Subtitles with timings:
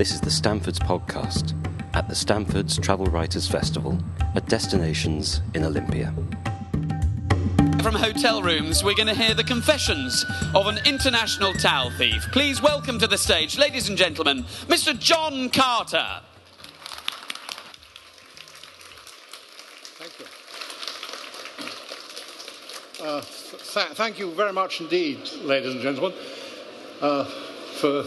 [0.00, 1.52] This is the Stanfords podcast
[1.92, 3.98] at the Stanfords Travel Writers Festival
[4.34, 6.14] at Destinations in Olympia.
[7.82, 10.24] From hotel rooms, we're going to hear the confessions
[10.54, 12.26] of an international towel thief.
[12.32, 14.98] Please welcome to the stage, ladies and gentlemen, Mr.
[14.98, 16.22] John Carter.
[19.98, 20.24] Thank you.
[23.04, 26.14] Uh, th- thank you very much indeed, ladies and gentlemen,
[27.02, 28.02] uh, for,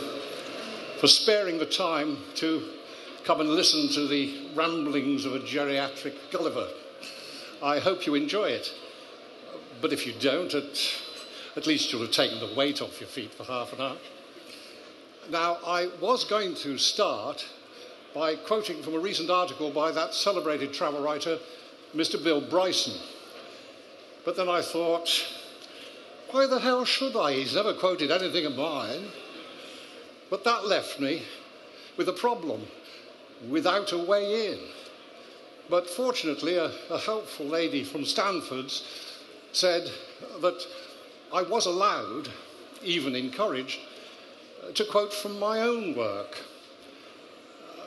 [1.04, 2.64] for sparing the time to
[3.26, 6.70] come and listen to the ramblings of a geriatric Gulliver.
[7.62, 8.74] I hope you enjoy it.
[9.82, 10.80] But if you don't, at,
[11.58, 13.98] at least you'll have taken the weight off your feet for half an hour.
[15.30, 17.46] Now, I was going to start
[18.16, 21.38] by quoting from a recent article by that celebrated travel writer,
[21.94, 22.24] Mr.
[22.24, 22.98] Bill Bryson.
[24.24, 25.10] But then I thought,
[26.32, 27.34] why the hell should I?
[27.34, 29.08] He's never quoted anything of mine.
[30.34, 31.22] But that left me
[31.96, 32.66] with a problem
[33.52, 34.58] without a way in.
[35.70, 38.84] But fortunately, a, a helpful lady from Stanfords
[39.52, 39.92] said
[40.42, 40.66] that
[41.32, 42.30] I was allowed,
[42.82, 43.78] even encouraged,
[44.74, 46.36] to quote from my own work.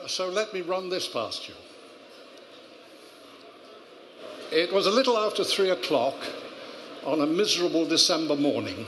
[0.07, 1.55] So let me run this past you.
[4.53, 6.15] It was a little after three o'clock
[7.03, 8.87] on a miserable December morning.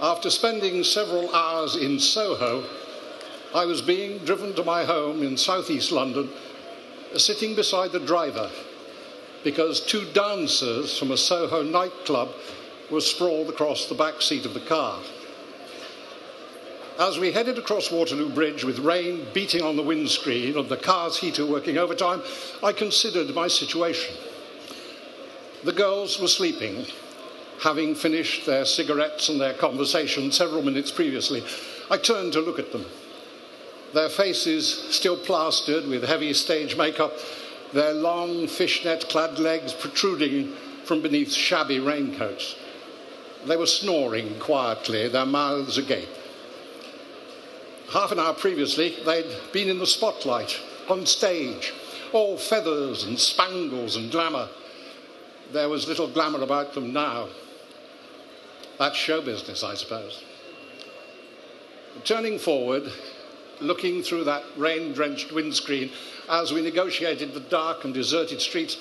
[0.00, 2.64] After spending several hours in Soho,
[3.54, 6.28] I was being driven to my home in southeast London,
[7.16, 8.50] sitting beside the driver
[9.42, 12.30] because two dancers from a Soho nightclub
[12.90, 14.98] were sprawled across the back seat of the car.
[16.98, 21.18] As we headed across Waterloo Bridge with rain beating on the windscreen and the car's
[21.18, 22.22] heater working overtime,
[22.62, 24.14] I considered my situation.
[25.64, 26.86] The girls were sleeping,
[27.62, 31.42] having finished their cigarettes and their conversation several minutes previously.
[31.90, 32.84] I turned to look at them.
[33.94, 37.12] Their faces still plastered with heavy stage makeup,
[37.72, 40.52] their long fishnet clad legs protruding
[40.84, 42.56] from beneath shabby raincoats.
[43.46, 46.08] They were snoring quietly, their mouths agape.
[47.92, 50.58] Half an hour previously, they'd been in the spotlight,
[50.88, 51.72] on stage,
[52.12, 54.48] all feathers and spangles and glamour.
[55.52, 57.28] There was little glamour about them now.
[58.78, 60.22] That's show business, I suppose.
[62.04, 62.90] Turning forward,
[63.60, 65.90] looking through that rain drenched windscreen
[66.28, 68.76] as we negotiated the dark and deserted streets,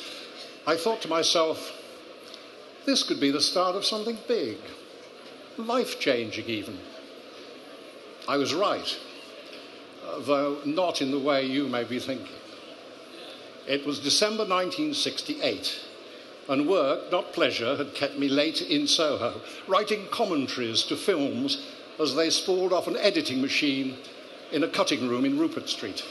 [0.67, 1.71] I thought to myself,
[2.85, 4.57] this could be the start of something big,
[5.57, 6.77] life changing even.
[8.27, 8.97] I was right,
[10.19, 12.35] though not in the way you may be thinking.
[13.67, 15.84] It was December 1968,
[16.47, 21.65] and work, not pleasure, had kept me late in Soho, writing commentaries to films
[21.99, 23.97] as they spooled off an editing machine
[24.51, 26.03] in a cutting room in Rupert Street.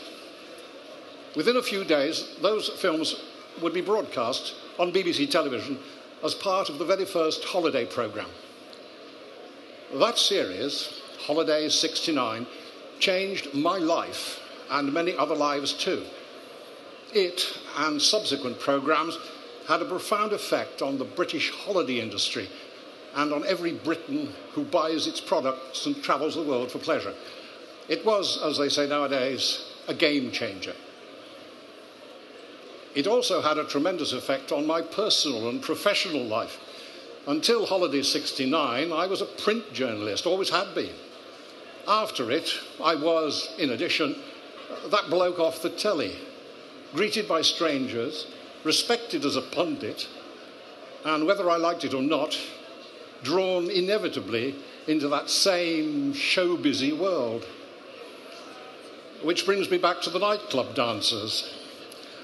[1.36, 3.22] Within a few days, those films
[3.60, 5.78] would be broadcast on BBC television
[6.24, 8.30] as part of the very first holiday programme.
[9.94, 12.46] That series, Holiday 69,
[12.98, 14.40] changed my life
[14.70, 16.02] and many other lives too.
[17.12, 19.18] It and subsequent programmes
[19.66, 22.48] had a profound effect on the British holiday industry
[23.14, 27.14] and on every Briton who buys its products and travels the world for pleasure.
[27.88, 30.74] It was, as they say nowadays, a game changer.
[32.94, 36.58] It also had a tremendous effect on my personal and professional life.
[37.26, 40.94] Until Holiday 69, I was a print journalist, always had been.
[41.88, 42.50] After it,
[42.82, 44.16] I was, in addition,
[44.90, 46.16] that bloke off the telly,
[46.94, 48.26] greeted by strangers,
[48.64, 50.08] respected as a pundit,
[51.04, 52.38] and whether I liked it or not,
[53.22, 54.54] drawn inevitably
[54.86, 57.46] into that same show busy world.
[59.22, 61.54] Which brings me back to the nightclub dancers,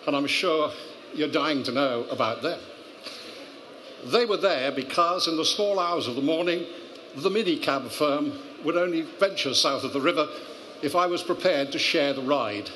[0.07, 0.73] and I'm sure
[1.15, 2.61] you're dying to know about them.
[4.05, 6.67] They were there because, in the small hours of the morning,
[7.17, 8.33] the minicab firm
[8.65, 10.29] would only venture south of the river
[10.83, 12.71] if I was prepared to share the ride.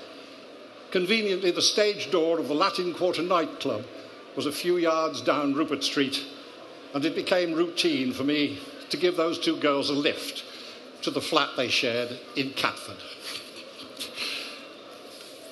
[0.94, 3.84] Conveniently, the stage door of the Latin Quarter nightclub
[4.36, 6.24] was a few yards down Rupert Street,
[6.94, 8.60] and it became routine for me
[8.90, 10.44] to give those two girls a lift
[11.02, 12.98] to the flat they shared in Catford.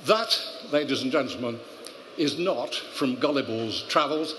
[0.06, 0.40] That,
[0.70, 1.58] ladies and gentlemen,
[2.16, 4.36] is not from Gullible's travels,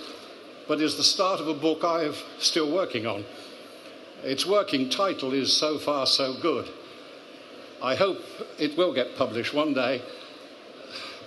[0.69, 3.25] but is the start of a book I am still working on.
[4.23, 6.69] Its working title is So Far So Good.
[7.81, 8.19] I hope
[8.57, 10.01] it will get published one day,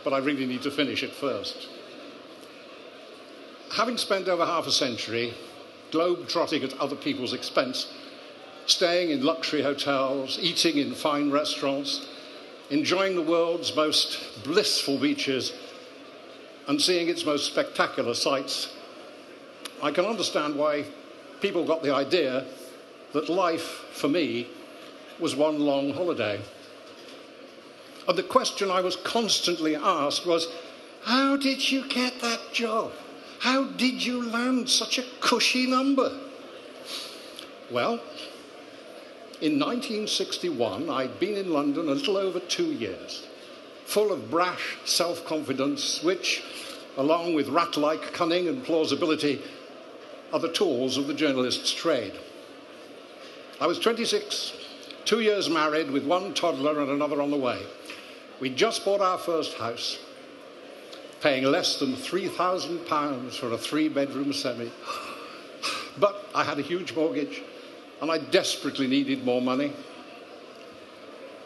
[0.07, 1.67] but I really need to finish it first.
[3.73, 5.35] Having spent over half a century
[5.91, 7.93] globe trotting at other people's expense,
[8.67, 12.07] staying in luxury hotels, eating in fine restaurants,
[12.71, 15.53] enjoying the world's most blissful beaches
[16.69, 18.77] and seeing its most spectacular sights,
[19.83, 20.85] I can understand why
[21.41, 22.47] people got the idea
[23.13, 24.47] that life, for me,
[25.19, 26.41] was one long holiday.
[28.09, 30.49] And the question I was constantly asked was,
[31.05, 32.93] How did you get that job?
[33.41, 36.19] How did you land such a cushy number?
[37.71, 38.01] Well,
[39.41, 43.27] in 1961, I'd been in London a little over two years,
[43.85, 46.43] full of brash self confidence, which,
[46.97, 49.43] along with rat like cunning and plausibility,
[50.33, 52.15] are the tools of the journalist's trade.
[53.61, 54.55] I was 26,
[55.05, 57.63] two years married with one toddler and another on the way.
[58.41, 59.99] We'd just bought our first house,
[61.21, 64.71] paying less than £3,000 for a three bedroom semi.
[65.99, 67.43] But I had a huge mortgage
[68.03, 69.73] and I desperately needed more money.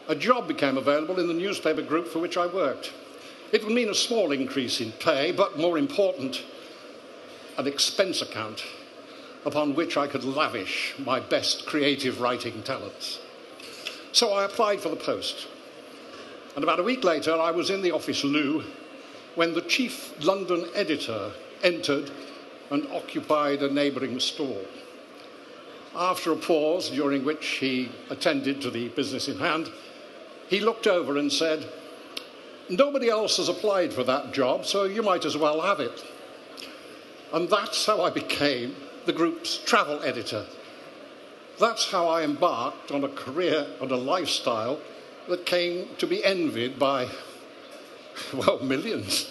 [0.09, 2.93] A job became available in the newspaper group for which I worked.
[3.53, 6.43] It would mean a small increase in pay, but more important,
[7.59, 8.65] an expense account
[9.45, 13.21] upon which I could lavish my best creative writing talents.
[14.13, 15.47] So I applied for the post.
[16.55, 18.65] And about a week later, I was in the office loo
[19.35, 21.33] when the chief London editor
[21.63, 22.11] entered
[22.71, 24.65] and occupied a neighbouring stall.
[25.95, 29.71] After a pause, during which he attended to the business in hand,
[30.49, 31.69] he looked over and said,
[32.69, 36.05] Nobody else has applied for that job, so you might as well have it.
[37.33, 38.77] And that's how I became
[39.07, 40.47] the group's travel editor.
[41.59, 44.81] That's how I embarked on a career and a lifestyle
[45.31, 47.09] that came to be envied by,
[48.35, 49.31] well, millions.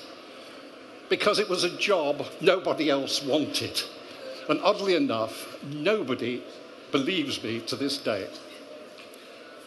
[1.09, 3.81] Because it was a job nobody else wanted.
[4.49, 6.43] And oddly enough, nobody
[6.91, 8.27] believes me to this day.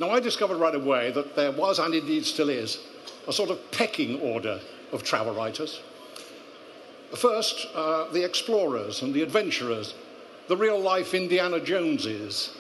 [0.01, 2.81] Now, I discovered right away that there was, and indeed still is,
[3.29, 4.61] a sort of pecking order
[4.93, 5.81] of travel writers.
[7.15, 9.95] First, uh, the explorers and the adventurers,
[10.49, 12.57] the real life Indiana Joneses,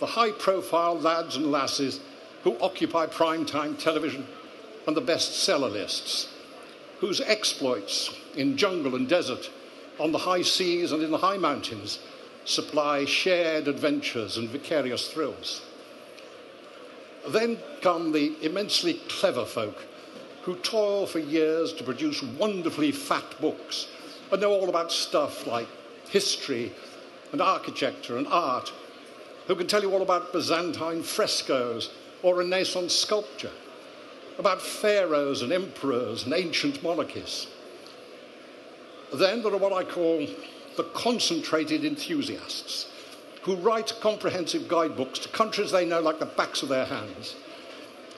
[0.00, 2.00] the high profile lads and lasses
[2.42, 4.26] who occupy primetime television
[4.86, 6.28] and the bestseller lists,
[7.00, 9.50] whose exploits in jungle and desert
[9.98, 11.98] on the high seas and in the high mountains
[12.44, 15.62] supply shared adventures and vicarious thrills.
[17.28, 19.84] Then come the immensely clever folk
[20.42, 23.88] who toil for years to produce wonderfully fat books
[24.32, 25.68] and know all about stuff like
[26.08, 26.72] history
[27.32, 28.72] and architecture and art,
[29.46, 31.90] who can tell you all about Byzantine frescoes
[32.22, 33.52] or Renaissance sculpture,
[34.38, 37.48] about pharaohs and emperors and ancient monarchies.
[39.12, 40.26] Then there are what I call
[40.76, 42.90] the concentrated enthusiasts
[43.42, 47.34] who write comprehensive guidebooks to countries they know like the backs of their hands,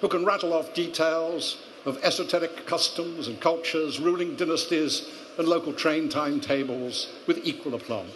[0.01, 5.09] who can rattle off details of esoteric customs and cultures, ruling dynasties,
[5.39, 8.09] and local train timetables with equal aplomb.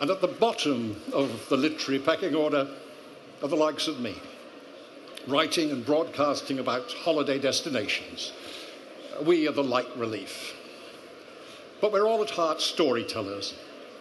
[0.00, 2.68] And at the bottom of the literary pecking order
[3.42, 4.16] are the likes of me,
[5.26, 8.32] writing and broadcasting about holiday destinations.
[9.24, 10.54] We are the light relief.
[11.80, 13.54] But we're all at heart storytellers,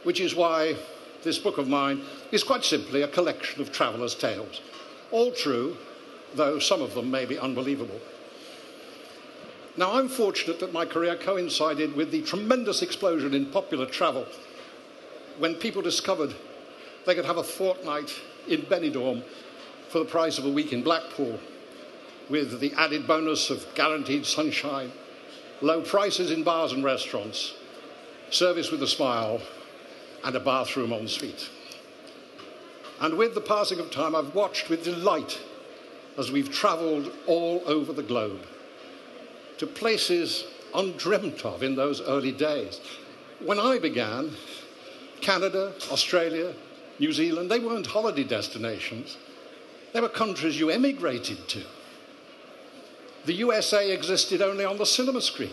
[0.04, 0.76] which is why
[1.24, 2.02] this book of mine
[2.32, 4.62] is quite simply a collection of travellers' tales.
[5.12, 5.78] All true,
[6.36, 8.00] though some of them may be unbelievable.
[9.78, 14.26] Now, I'm fortunate that my career coincided with the tremendous explosion in popular travel
[15.38, 16.36] when people discovered
[17.06, 18.14] they could have a fortnight
[18.50, 19.24] in Benidorm
[19.90, 21.40] for the price of a week in Blackpool,
[22.30, 24.92] with the added bonus of guaranteed sunshine,
[25.62, 27.54] low prices in bars and restaurants,
[28.30, 29.42] service with a smile,
[30.24, 31.50] and a bathroom en suite.
[33.02, 35.40] And with the passing of time, I've watched with delight
[36.18, 38.42] as we've travelled all over the globe
[39.58, 42.82] to places undreamt of in those early days.
[43.40, 44.32] When I began,
[45.22, 46.54] Canada, Australia,
[47.00, 49.18] New Zealand, they weren't holiday destinations.
[49.94, 51.64] They were countries you emigrated to.
[53.26, 55.52] The USA existed only on the cinema screen.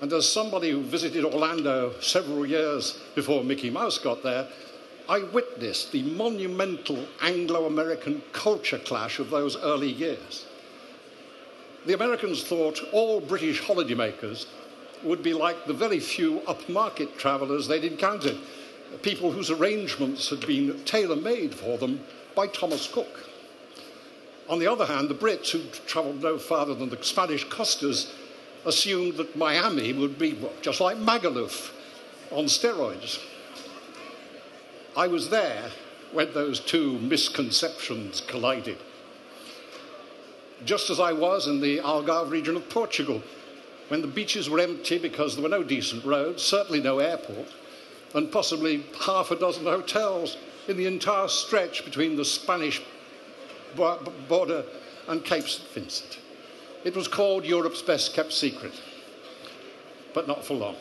[0.00, 4.46] And as somebody who visited Orlando several years before Mickey Mouse got there,
[5.08, 10.46] I witnessed the monumental Anglo American culture clash of those early years.
[11.86, 14.46] The Americans thought all British holidaymakers
[15.04, 18.36] would be like the very few upmarket travellers they'd encountered,
[19.02, 22.00] people whose arrangements had been tailor made for them
[22.34, 23.28] by Thomas Cook.
[24.48, 28.12] On the other hand, the Brits, who travelled no farther than the Spanish costas,
[28.64, 31.72] assumed that Miami would be just like Magaluf
[32.30, 33.20] on steroids.
[34.96, 35.70] I was there
[36.12, 38.78] when those two misconceptions collided.
[40.64, 43.22] just as I was in the Algarve region of Portugal,
[43.88, 47.46] when the beaches were empty because there were no decent roads, certainly no airport,
[48.16, 52.82] and possibly half a dozen hotels in the entire stretch between the Spanish
[53.76, 54.64] border
[55.06, 55.68] and Cape St.
[55.68, 56.18] Vincent.
[56.82, 58.72] It was called Europe's best kept secret,
[60.14, 60.76] but not for long.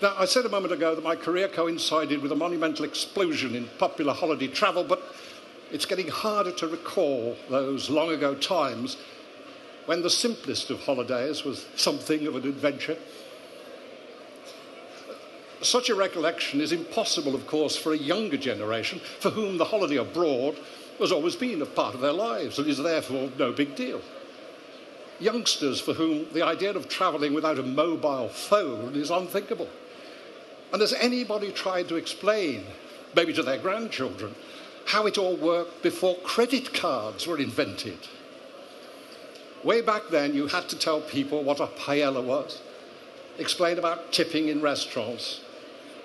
[0.00, 3.68] Now, I said a moment ago that my career coincided with a monumental explosion in
[3.78, 5.02] popular holiday travel, but
[5.70, 8.96] it's getting harder to recall those long ago times
[9.84, 12.96] when the simplest of holidays was something of an adventure.
[15.60, 19.96] Such a recollection is impossible, of course, for a younger generation for whom the holiday
[19.96, 20.56] abroad
[21.00, 24.00] has always been a part of their lives and is therefore no big deal.
[25.20, 29.68] Youngsters for whom the idea of travelling without a mobile phone is unthinkable.
[30.72, 32.64] And has anybody tried to explain,
[33.16, 34.34] maybe to their grandchildren,
[34.86, 37.98] how it all worked before credit cards were invented?
[39.64, 42.62] Way back then, you had to tell people what a paella was,
[43.38, 45.40] explain about tipping in restaurants,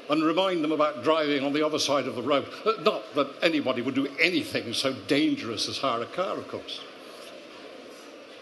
[0.09, 2.47] and remind them about driving on the other side of the road.
[2.65, 6.81] Uh, not that anybody would do anything so dangerous as hire a car, of course.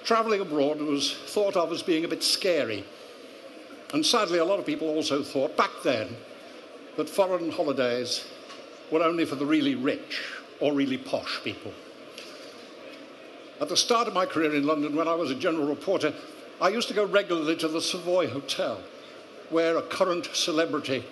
[0.04, 2.84] Travelling abroad was thought of as being a bit scary
[3.94, 6.16] and sadly, a lot of people also thought back then
[6.96, 8.26] that foreign holidays
[8.90, 10.24] were only for the really rich
[10.60, 11.74] or really posh people.
[13.60, 16.14] At the start of my career in London, when I was a general reporter,
[16.60, 18.80] I used to go regularly to the Savoy Hotel,
[19.50, 21.04] where a current celebrity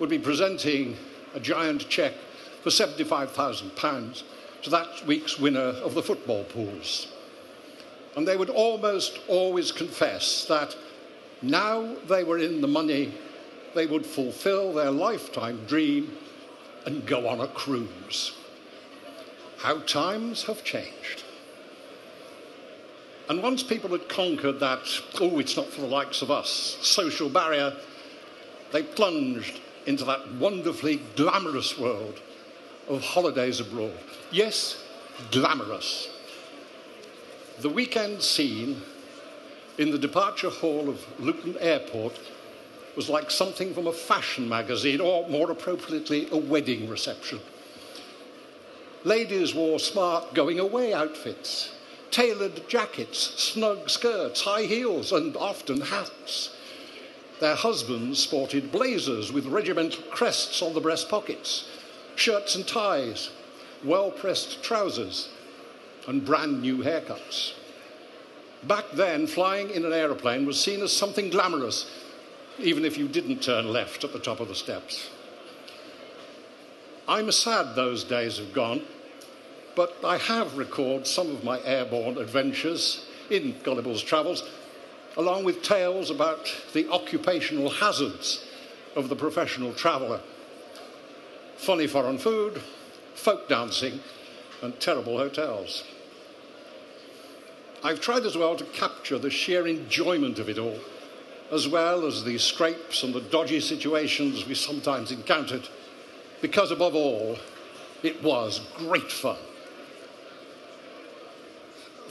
[0.00, 0.96] would be presenting
[1.34, 2.14] a giant cheque
[2.62, 4.22] for £75,000
[4.62, 7.12] to that week's winner of the football pools.
[8.16, 10.76] And they would almost always confess that
[11.42, 13.12] now they were in the money,
[13.74, 16.16] they would fulfill their lifetime dream
[16.86, 18.32] and go on a cruise.
[19.58, 21.24] How times have changed.
[23.28, 24.86] And once people had conquered that,
[25.20, 27.74] oh, it's not for the likes of us, social barrier,
[28.72, 32.20] they plunged into that wonderfully glamorous world
[32.88, 33.98] of holidays abroad.
[34.30, 34.82] Yes,
[35.30, 36.08] glamorous.
[37.60, 38.82] The weekend scene
[39.78, 42.18] in the departure hall of Luton Airport
[42.96, 47.40] was like something from a fashion magazine, or more appropriately, a wedding reception.
[49.02, 51.74] Ladies wore smart going away outfits,
[52.10, 56.53] tailored jackets, snug skirts, high heels, and often hats.
[57.40, 61.68] Their husbands sported blazers with regimental crests on the breast pockets,
[62.16, 63.30] shirts and ties,
[63.84, 65.28] well pressed trousers,
[66.06, 67.54] and brand new haircuts.
[68.62, 71.90] Back then, flying in an aeroplane was seen as something glamorous,
[72.58, 75.10] even if you didn't turn left at the top of the steps.
[77.06, 78.82] I'm sad those days have gone,
[79.76, 84.48] but I have recorded some of my airborne adventures in Gullible's Travels,
[85.16, 88.44] along with tales about the occupational hazards
[88.96, 90.20] of the professional traveller.
[91.56, 92.60] Funny foreign food,
[93.14, 94.00] folk dancing,
[94.62, 95.84] and terrible hotels.
[97.82, 100.78] I've tried as well to capture the sheer enjoyment of it all,
[101.52, 105.68] as well as the scrapes and the dodgy situations we sometimes encountered,
[106.40, 107.38] because above all,
[108.02, 109.36] it was great fun.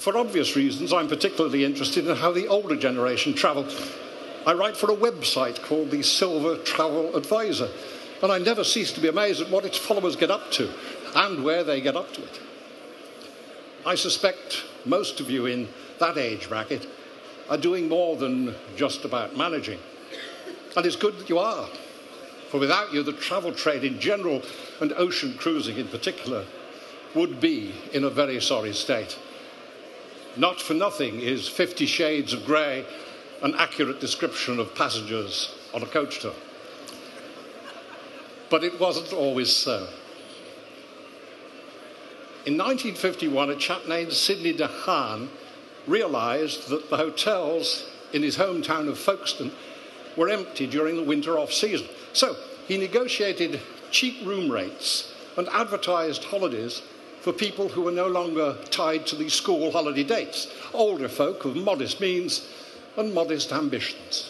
[0.03, 3.65] For obvious reasons, I'm particularly interested in how the older generation travel.
[4.45, 7.69] I write for a website called the Silver Travel Advisor,
[8.21, 10.69] and I never cease to be amazed at what its followers get up to
[11.15, 12.41] and where they get up to it.
[13.85, 15.69] I suspect most of you in
[15.99, 16.85] that age bracket
[17.49, 19.79] are doing more than just about managing.
[20.75, 21.69] And it's good that you are,
[22.49, 24.41] for without you, the travel trade in general
[24.81, 26.43] and ocean cruising in particular
[27.15, 29.17] would be in a very sorry state.
[30.35, 32.85] Not for nothing is Fifty Shades of Grey
[33.43, 36.33] an accurate description of passengers on a coach tour.
[38.49, 39.87] But it wasn't always so.
[42.45, 45.29] In 1951, a chap named Sidney de Haan
[45.87, 49.51] realised that the hotels in his hometown of Folkestone
[50.15, 51.87] were empty during the winter off season.
[52.13, 52.35] So
[52.67, 53.59] he negotiated
[53.91, 56.81] cheap room rates and advertised holidays
[57.23, 61.55] for people who were no longer tied to the school holiday dates, older folk of
[61.55, 62.49] modest means
[62.97, 64.29] and modest ambitions.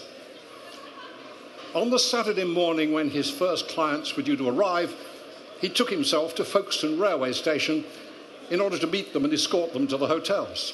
[1.74, 4.96] On the Saturday morning when his first clients were due to arrive,
[5.60, 7.84] he took himself to Folkestone railway station
[8.52, 10.74] in order to meet them and escort them to the hotels.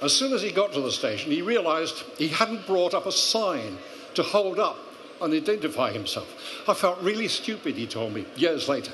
[0.00, 3.12] As soon as he got to the station, he realized he hadn't brought up a
[3.12, 3.76] sign
[4.14, 4.78] to hold up
[5.20, 6.32] and identify himself.
[6.68, 8.92] I felt really stupid, he told me years later.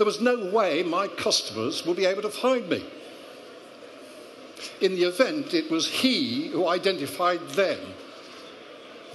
[0.00, 2.82] There was no way my customers would be able to find me.
[4.80, 7.78] in the event, it was he who identified them.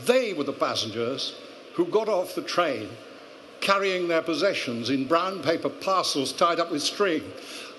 [0.05, 1.33] They were the passengers
[1.73, 2.89] who got off the train
[3.61, 7.23] carrying their possessions in brown paper parcels tied up with string.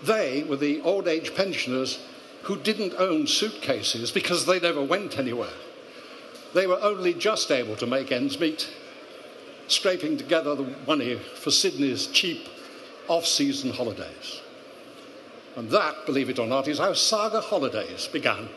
[0.02, 2.00] They were the old age pensioners
[2.42, 5.56] who didn't own suitcases because they never went anywhere.
[6.54, 8.68] They were only just able to make ends meet,
[9.68, 12.48] scraping together the money for Sidney's cheap
[13.08, 14.40] off season holidays.
[15.56, 18.48] And that, believe it or not, is how Saga Holidays began.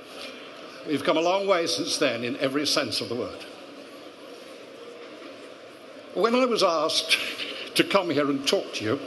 [0.86, 3.46] We've come a long way since then in every sense of the word.
[6.14, 7.18] When I was asked
[7.76, 9.00] to come here and talk to you,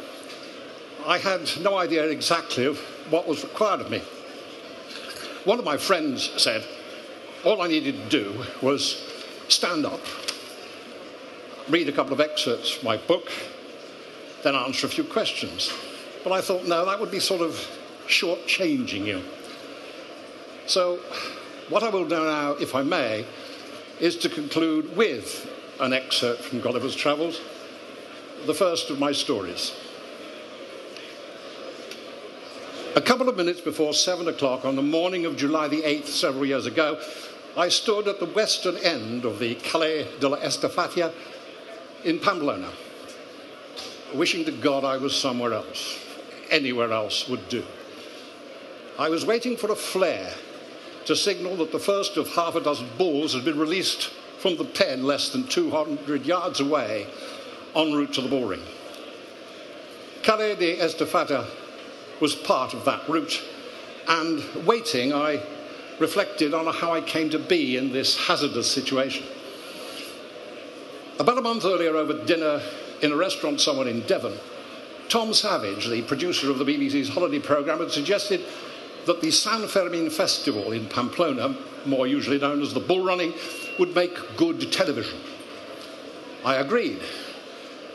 [1.07, 2.79] I had no idea exactly of
[3.11, 4.01] what was required of me.
[5.45, 6.65] One of my friends said
[7.45, 9.03] all I needed to do was
[9.49, 10.01] stand up,
[11.69, 13.29] read a couple of excerpts from my book,
[14.43, 15.73] then answer a few questions.
[16.25, 17.55] But I thought, no, that would be sort of
[18.07, 19.23] shortchanging you.
[20.67, 20.99] So,
[21.69, 23.25] what I will do now, if I may,
[24.01, 25.49] is to conclude with
[25.81, 27.41] an excerpt from Gullible's Travels,
[28.47, 29.73] the first of my stories.
[32.95, 36.45] A couple of minutes before seven o'clock on the morning of July the 8th, several
[36.45, 37.01] years ago,
[37.57, 41.13] I stood at the western end of the Calle de la Estafeta
[42.05, 42.71] in Pamplona,
[44.14, 45.99] wishing to God I was somewhere else.
[46.50, 47.64] Anywhere else would do.
[48.99, 50.33] I was waiting for a flare
[51.07, 54.64] to signal that the first of half a dozen bulls had been released from the
[54.64, 57.07] pen less than 200 yards away
[57.75, 58.62] en route to the ring.
[60.23, 61.47] Calle de Estafeta
[62.21, 63.42] was part of that route,
[64.09, 65.42] and waiting, I
[65.99, 69.25] reflected on how I came to be in this hazardous situation.
[71.19, 72.61] About a month earlier, over dinner
[73.03, 74.35] in a restaurant somewhere in Devon,
[75.09, 78.41] Tom Savage, the producer of the BBC's holiday programme, had suggested
[79.05, 83.35] that the San Fermin Festival in Pamplona, more usually known as the bull running,
[83.79, 85.19] would make good television.
[86.45, 87.01] I agreed,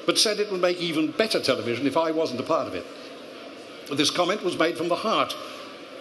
[0.05, 2.85] but said it would make even better television if I wasn't a part of it.
[3.91, 5.35] This comment was made from the heart,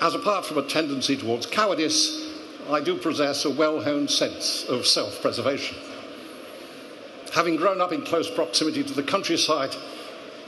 [0.00, 2.34] as apart from a tendency towards cowardice,
[2.68, 5.76] I do possess a well honed sense of self preservation.
[7.34, 9.74] Having grown up in close proximity to the countryside,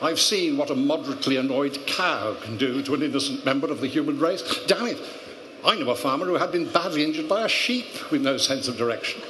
[0.01, 3.88] I've seen what a moderately annoyed cow can do to an innocent member of the
[3.88, 4.43] human race.
[4.67, 5.01] Damn it,
[5.64, 8.69] I know a farmer who had been badly injured by a sheep with no sense
[8.69, 9.23] of direction.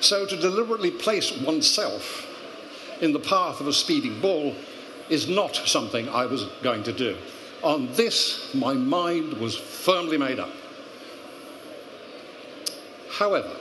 [0.00, 2.26] So to deliberately place oneself
[3.00, 4.54] in the path of a speeding bull
[5.08, 7.16] is not something I was going to do.
[7.62, 10.50] On this, my mind was firmly made up.
[13.10, 13.54] However,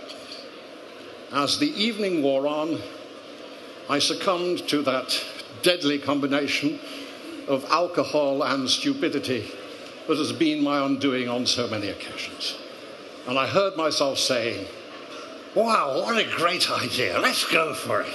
[1.32, 2.80] as the evening wore on,
[3.89, 5.24] I succumbed to that
[5.62, 6.80] deadly combination
[7.48, 9.52] of alcohol and stupidity
[10.08, 12.58] that has been my undoing on so many occasions.
[13.28, 14.68] And I heard myself saying,
[15.56, 18.13] Wow, what a great idea, let's go for it.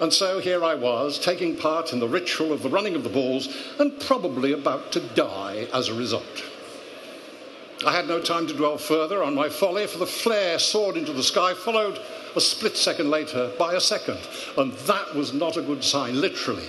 [0.00, 3.08] And so here I was, taking part in the ritual of the running of the
[3.08, 6.42] bulls, and probably about to die as a result.
[7.86, 11.12] I had no time to dwell further on my folly, for the flare soared into
[11.12, 12.00] the sky, followed
[12.34, 14.18] a split second later by a second.
[14.56, 16.68] And that was not a good sign, literally.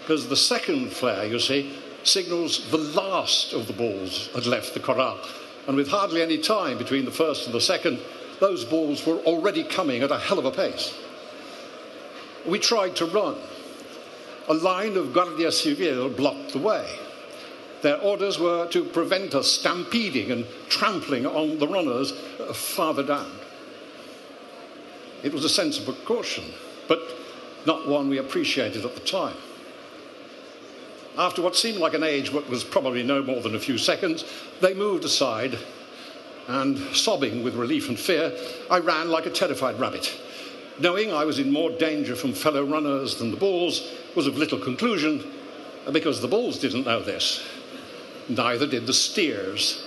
[0.00, 4.80] Because the second flare, you see, signals the last of the balls had left the
[4.80, 5.18] corral.
[5.66, 8.00] And with hardly any time between the first and the second,
[8.40, 10.96] those balls were already coming at a hell of a pace.
[12.46, 13.36] We tried to run.
[14.48, 16.98] A line of Guardia Civil blocked the way.
[17.82, 23.30] Their orders were to prevent us stampeding and trampling on the runners uh, farther down.
[25.22, 26.44] It was a sense of precaution,
[26.88, 27.00] but
[27.66, 29.36] not one we appreciated at the time.
[31.18, 34.24] After what seemed like an age, what was probably no more than a few seconds,
[34.60, 35.58] they moved aside,
[36.48, 38.32] and sobbing with relief and fear,
[38.70, 40.18] I ran like a terrified rabbit.
[40.78, 44.58] Knowing I was in more danger from fellow runners than the bulls was of little
[44.58, 45.22] conclusion,
[45.86, 47.46] uh, because the bulls didn't know this.
[48.30, 49.84] Neither did the steers.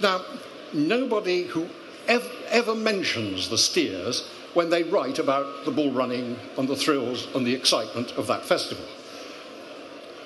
[0.00, 0.22] Now,
[0.72, 1.68] nobody who
[2.08, 7.28] ever, ever mentions the steers when they write about the bull running and the thrills
[7.34, 8.84] and the excitement of that festival.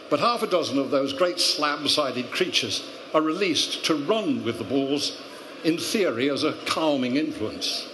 [0.09, 4.59] But half a dozen of those great slab sided creatures are released to run with
[4.59, 5.21] the bulls,
[5.65, 7.89] in theory, as a calming influence.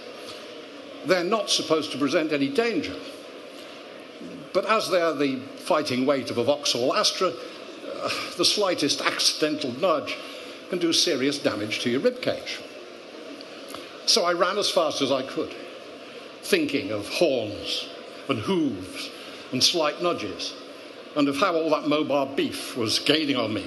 [1.05, 2.95] They're not supposed to present any danger.
[4.53, 7.33] But as they're the fighting weight of a Vauxhall Astra,
[8.37, 10.17] the slightest accidental nudge
[10.69, 12.61] can do serious damage to your ribcage.
[14.05, 15.53] So I ran as fast as I could,
[16.41, 17.87] thinking of horns
[18.29, 19.09] and hooves
[19.51, 20.53] and slight nudges
[21.15, 23.65] and of how all that mobile beef was gaining on me.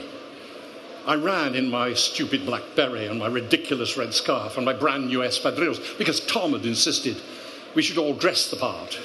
[1.06, 5.06] I ran in my stupid black beret and my ridiculous red scarf and my brand
[5.06, 7.16] new espadrilles because Tom had insisted
[7.74, 8.98] we should all dress the part.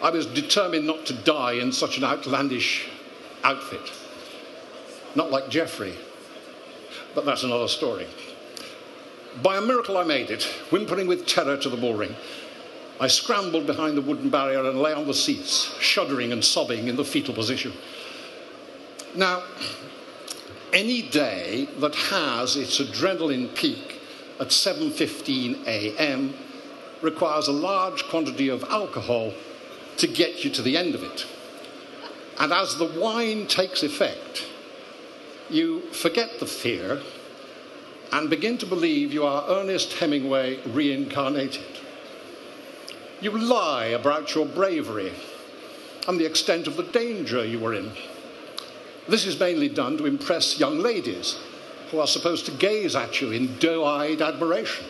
[0.00, 2.88] I was determined not to die in such an outlandish
[3.42, 3.90] outfit.
[5.18, 5.96] Not like Geoffrey,
[7.12, 8.06] but that's another story.
[9.42, 12.14] By a miracle, I made it, whimpering with terror to the bullring.
[13.00, 16.94] I scrambled behind the wooden barrier and lay on the seats, shuddering and sobbing in
[16.94, 17.72] the fetal position.
[19.16, 19.42] Now,
[20.72, 24.00] any day that has its adrenaline peak
[24.38, 26.32] at 7:15 a.m.
[27.02, 29.34] requires a large quantity of alcohol
[29.96, 31.26] to get you to the end of it.
[32.38, 34.47] And as the wine takes effect,
[35.50, 37.00] you forget the fear
[38.12, 41.64] and begin to believe you are Ernest Hemingway reincarnated.
[43.20, 45.12] You lie about your bravery
[46.06, 47.92] and the extent of the danger you were in.
[49.08, 51.38] This is mainly done to impress young ladies
[51.90, 54.86] who are supposed to gaze at you in doe eyed admiration.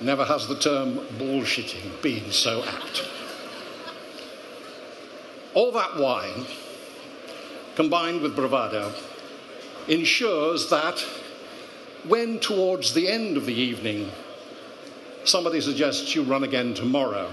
[0.00, 3.04] Never has the term bullshitting been so apt.
[5.54, 6.46] All that wine,
[7.74, 8.92] combined with bravado,
[9.88, 11.04] ensures that
[12.06, 14.10] when towards the end of the evening
[15.24, 17.30] somebody suggests you run again tomorrow,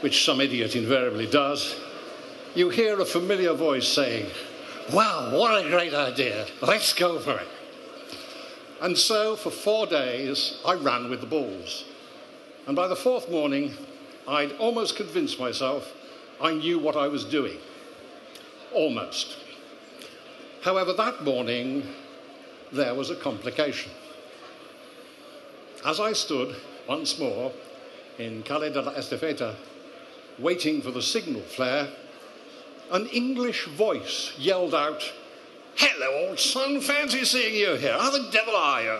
[0.00, 1.76] which some idiot invariably does,
[2.54, 4.26] you hear a familiar voice saying,
[4.92, 6.46] Wow, what a great idea!
[6.62, 7.48] Let's go for it.
[8.80, 11.84] And so for four days I ran with the bulls.
[12.66, 13.74] And by the fourth morning,
[14.26, 15.92] I'd almost convinced myself
[16.40, 17.58] I knew what I was doing.
[18.72, 19.36] Almost.
[20.62, 21.86] However, that morning,
[22.72, 23.92] there was a complication.
[25.84, 26.56] As I stood
[26.88, 27.52] once more
[28.18, 29.54] in Calle de la Estafeta,
[30.38, 31.88] waiting for the signal flare,
[32.90, 35.12] an English voice yelled out,
[35.76, 37.96] Hello, old son, fancy seeing you here.
[37.96, 38.98] How the devil are you?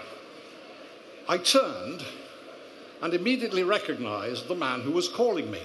[1.28, 2.04] I turned
[3.02, 5.62] and immediately recognized the man who was calling me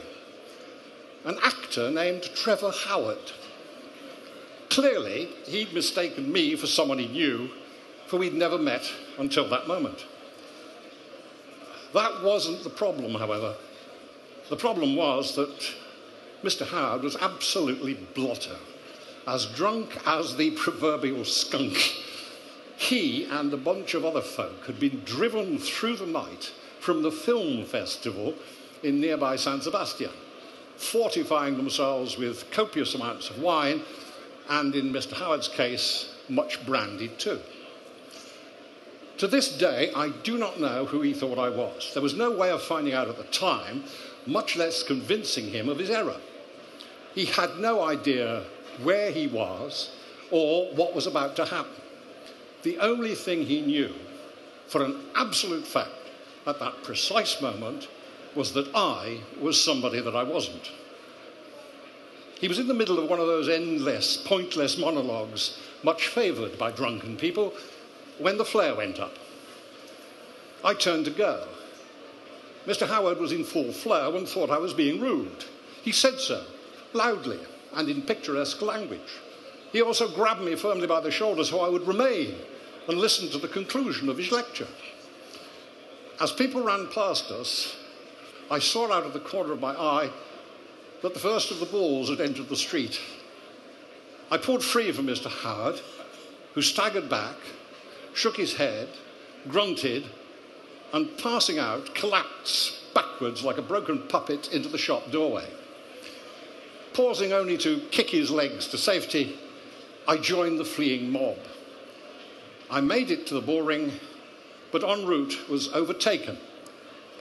[1.25, 3.31] an actor named Trevor Howard.
[4.73, 7.47] Clearly, he'd mistaken me for someone he knew,
[8.07, 10.07] for we'd never met until that moment.
[11.93, 13.53] That wasn't the problem, however.
[14.49, 15.75] The problem was that
[16.43, 16.65] Mr.
[16.65, 18.57] Howard was absolutely blotto,
[19.27, 21.77] as drunk as the proverbial skunk.
[22.75, 27.11] He and a bunch of other folk had been driven through the night from the
[27.11, 28.33] film festival
[28.81, 30.09] in nearby San Sebastian
[30.77, 33.81] fortifying themselves with copious amounts of wine,
[34.49, 35.13] and in Mr.
[35.13, 37.39] Howard's case, much brandy too.
[39.17, 41.91] To this day, I do not know who he thought I was.
[41.93, 43.83] There was no way of finding out at the time,
[44.25, 46.17] much less convincing him of his error.
[47.13, 48.43] He had no idea
[48.81, 49.91] where he was
[50.31, 51.71] or what was about to happen.
[52.63, 53.93] The only thing he knew,
[54.67, 55.91] for an absolute fact,
[56.47, 57.87] at that precise moment,
[58.35, 60.71] was that I was somebody that I wasn't.
[62.43, 66.71] He was in the middle of one of those endless, pointless monologues, much favoured by
[66.71, 67.53] drunken people,
[68.17, 69.15] when the flare went up.
[70.61, 71.47] I turned to go.
[72.67, 72.85] Mr.
[72.85, 75.45] Howard was in full flow and thought I was being rude.
[75.83, 76.43] He said so,
[76.91, 77.39] loudly
[77.75, 79.21] and in picturesque language.
[79.71, 82.35] He also grabbed me firmly by the shoulder so I would remain
[82.89, 84.67] and listen to the conclusion of his lecture.
[86.19, 87.77] As people ran past us,
[88.51, 90.11] I saw out of the corner of my eye
[91.03, 92.99] that the first of the balls had entered the street.
[94.31, 95.29] I pulled free from Mr.
[95.29, 95.81] Howard,
[96.53, 97.35] who staggered back,
[98.13, 98.87] shook his head,
[99.49, 100.05] grunted,
[100.93, 105.47] and passing out, collapsed backwards like a broken puppet into the shop doorway.
[106.93, 109.37] Pausing only to kick his legs to safety,
[110.07, 111.37] I joined the fleeing mob.
[112.69, 113.91] I made it to the bullring,
[114.71, 116.37] but en route was overtaken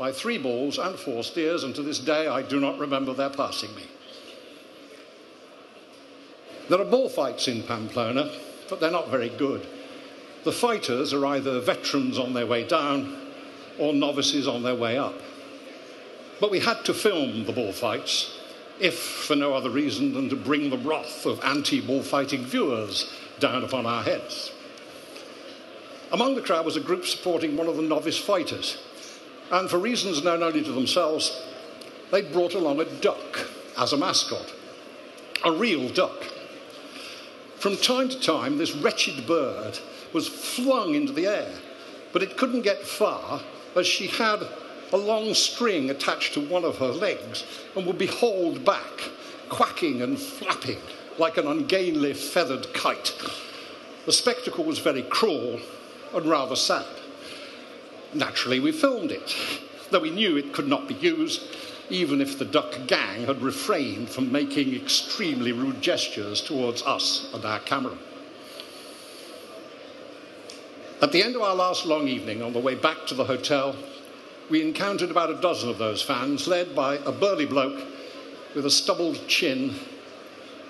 [0.02, 3.30] by three bulls and four steers, and to this day I do not remember their
[3.30, 3.84] passing me.
[6.68, 8.28] There are bullfights in Pamplona,
[8.68, 9.64] but they're not very good.
[10.42, 13.16] The fighters are either veterans on their way down
[13.78, 15.14] or novices on their way up.
[16.40, 18.40] But we had to film the bullfights,
[18.80, 23.62] if for no other reason than to bring the wrath of anti bullfighting viewers down
[23.62, 24.50] upon our heads.
[26.10, 28.78] Among the crowd was a group supporting one of the novice fighters,
[29.52, 31.42] and for reasons known only to themselves,
[32.10, 33.46] they brought along a duck
[33.78, 34.52] as a mascot,
[35.44, 36.24] a real duck.
[37.58, 39.78] From time to time, this wretched bird
[40.14, 41.52] was flung into the air,
[42.12, 43.40] but it couldn't get far
[43.76, 44.40] as she had
[44.92, 47.44] a long string attached to one of her legs
[47.76, 49.10] and would be hauled back,
[49.48, 50.78] quacking and flapping
[51.18, 53.14] like an ungainly feathered kite.
[54.06, 55.60] The spectacle was very cruel
[56.14, 56.86] and rather sad.
[58.14, 59.34] Naturally, we filmed it,
[59.90, 61.42] though we knew it could not be used,
[61.88, 67.44] even if the duck gang had refrained from making extremely rude gestures towards us and
[67.44, 67.96] our camera.
[71.00, 73.74] At the end of our last long evening, on the way back to the hotel,
[74.50, 77.86] we encountered about a dozen of those fans, led by a burly bloke
[78.54, 79.74] with a stubbled chin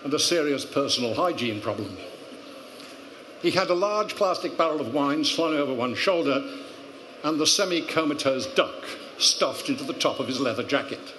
[0.05, 1.97] and a serious personal hygiene problem.
[3.43, 6.45] He had a large plastic barrel of wine slung over one shoulder
[7.25, 8.85] and the semi comatose duck
[9.19, 11.15] stuffed into the top of his leather jacket.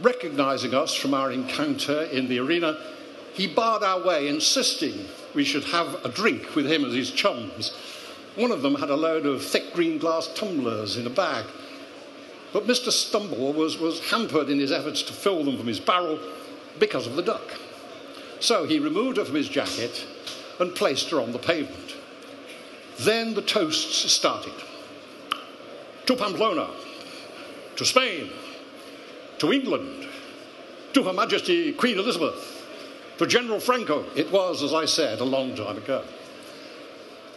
[0.00, 2.78] Recognizing us from our encounter in the arena,
[3.32, 7.74] he barred our way, insisting we should have a drink with him as his chums.
[8.34, 11.46] One of them had a load of thick green glass tumblers in a bag.
[12.52, 12.90] But Mr.
[12.90, 16.18] Stubble was, was hampered in his efforts to fill them from his barrel
[16.78, 17.58] because of the duck.
[18.40, 20.06] So he removed her from his jacket
[20.60, 21.96] and placed her on the pavement.
[22.98, 24.52] Then the toasts started
[26.06, 26.70] to Pamplona,
[27.76, 28.30] to Spain,
[29.38, 30.06] to England,
[30.92, 32.64] to Her Majesty Queen Elizabeth,
[33.18, 34.04] to General Franco.
[34.14, 36.04] It was, as I said, a long time ago.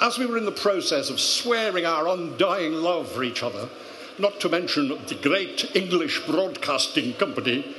[0.01, 3.67] As we were in the process of swearing our undying love for each other,
[4.17, 7.75] not to mention the great English Broadcasting Company,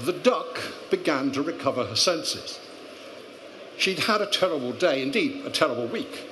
[0.00, 2.58] the duck began to recover her senses.
[3.76, 6.28] She'd had a terrible day, indeed, a terrible week,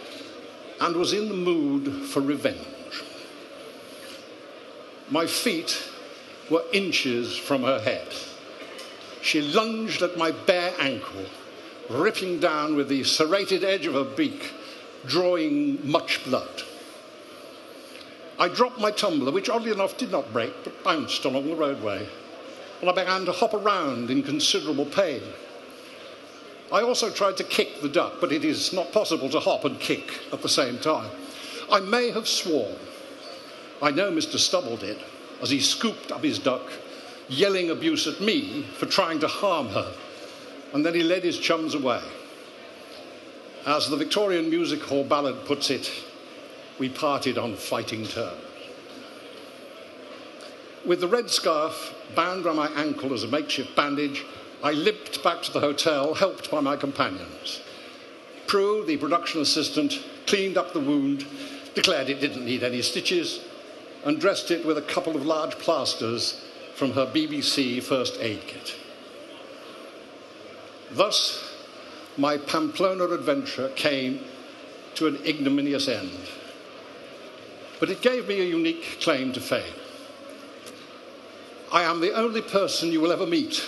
[0.80, 2.66] and was in the mood for revenge.
[5.12, 5.90] My feet
[6.48, 8.08] were inches from her head.
[9.20, 11.26] She lunged at my bare ankle,
[11.90, 14.52] ripping down with the serrated edge of her beak,
[15.04, 16.62] drawing much blood.
[18.38, 22.08] I dropped my tumbler, which oddly enough did not break but bounced along the roadway,
[22.80, 25.20] and I began to hop around in considerable pain.
[26.72, 29.78] I also tried to kick the duck, but it is not possible to hop and
[29.78, 31.10] kick at the same time.
[31.70, 32.76] I may have sworn.
[33.82, 34.38] I know Mr.
[34.38, 34.96] Stubble did,
[35.42, 36.62] as he scooped up his duck,
[37.28, 39.92] yelling abuse at me for trying to harm her,
[40.72, 42.00] and then he led his chums away.
[43.66, 45.90] As the Victorian Music Hall ballad puts it,
[46.78, 48.40] we parted on fighting terms.
[50.86, 54.24] With the red scarf bound round my ankle as a makeshift bandage,
[54.62, 57.60] I limped back to the hotel, helped by my companions.
[58.46, 61.26] Prue, the production assistant, cleaned up the wound,
[61.74, 63.40] declared it didn't need any stitches,
[64.04, 68.74] and dressed it with a couple of large plasters from her BBC first aid kit.
[70.90, 71.52] Thus,
[72.16, 74.20] my Pamplona adventure came
[74.94, 76.10] to an ignominious end.
[77.80, 79.74] But it gave me a unique claim to fame.
[81.72, 83.64] I am the only person you will ever meet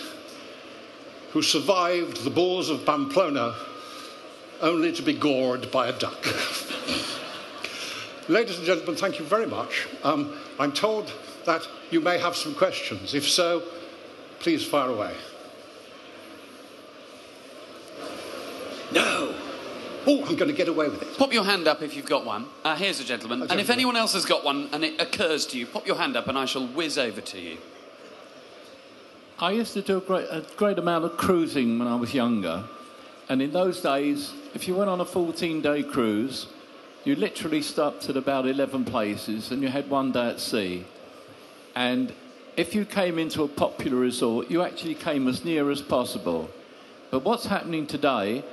[1.31, 3.55] who survived the Boers of Pamplona
[4.61, 6.25] only to be gored by a duck.
[8.27, 9.87] Ladies and gentlemen, thank you very much.
[10.03, 11.13] Um, I'm told
[11.45, 11.61] that
[11.91, 13.13] you may have some questions.
[13.13, 13.61] If so,
[14.39, 15.13] please fire away.
[18.91, 19.35] No.
[20.07, 21.17] Oh, I'm going to get away with it.
[21.17, 22.47] Pop your hand up if you've got one.
[22.63, 23.43] Uh, here's a gentleman.
[23.43, 25.97] A And if anyone else has got one and it occurs to you, pop your
[25.97, 27.57] hand up and I shall whiz over to you.
[29.37, 32.63] I used to do a great, a great amount of cruising when I was younger.
[33.29, 36.47] And in those days, if you went on a 14 day cruise,
[37.05, 40.85] you literally stopped at about 11 places and you had one day at sea.
[41.75, 42.11] And
[42.57, 46.49] if you came into a popular resort, you actually came as near as possible.
[47.11, 48.43] But what's happening today,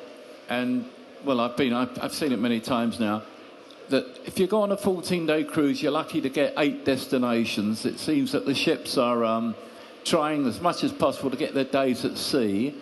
[0.50, 0.84] and
[1.24, 3.22] well, I've been, I've, I've seen it many times now,
[3.88, 7.86] that if you go on a 14 day cruise, you're lucky to get eight destinations.
[7.86, 9.54] It seems that the ships are um,
[10.04, 12.74] trying as much as possible to get their days at sea.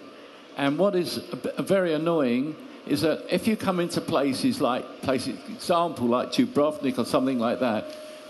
[0.57, 2.57] And what is a bit- very annoying
[2.87, 7.61] is that if you come into places like, places, example like Dubrovnik or something like
[7.61, 7.85] that,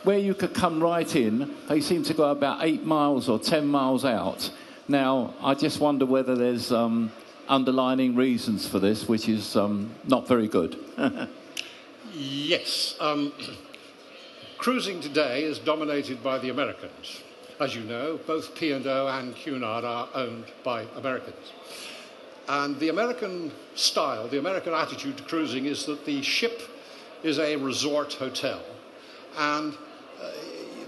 [0.04, 3.66] where you could come right in, they seem to go about eight miles or 10
[3.66, 4.50] miles out.
[4.88, 7.12] Now, I just wonder whether there's um,
[7.48, 10.78] underlining reasons for this, which is um, not very good.
[12.12, 12.96] Yes.
[13.00, 13.32] Um,
[14.58, 17.22] cruising today is dominated by the Americans.
[17.60, 21.52] As you know, both P&O and Cunard are owned by Americans.
[22.50, 26.60] And the American style, the American attitude to cruising is that the ship
[27.22, 28.60] is a resort hotel
[29.38, 30.30] and uh,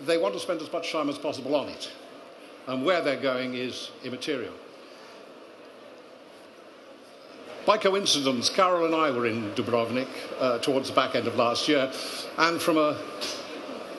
[0.05, 1.93] they want to spend as much time as possible on it.
[2.67, 4.55] And where they're going is immaterial.
[7.65, 10.09] By coincidence, Carol and I were in Dubrovnik
[10.41, 11.93] uh, towards the back end of last year,
[12.39, 12.95] and from a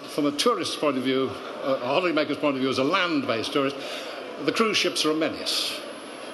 [0.10, 1.32] from a tourist's point of view,
[1.64, 3.78] a holidaymaker's point of view, as a land-based tourist,
[4.44, 5.80] the cruise ships are a menace.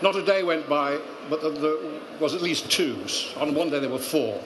[0.01, 1.75] Not a day went by, but there
[2.19, 2.97] was at least two.
[3.37, 4.41] On one day there were four.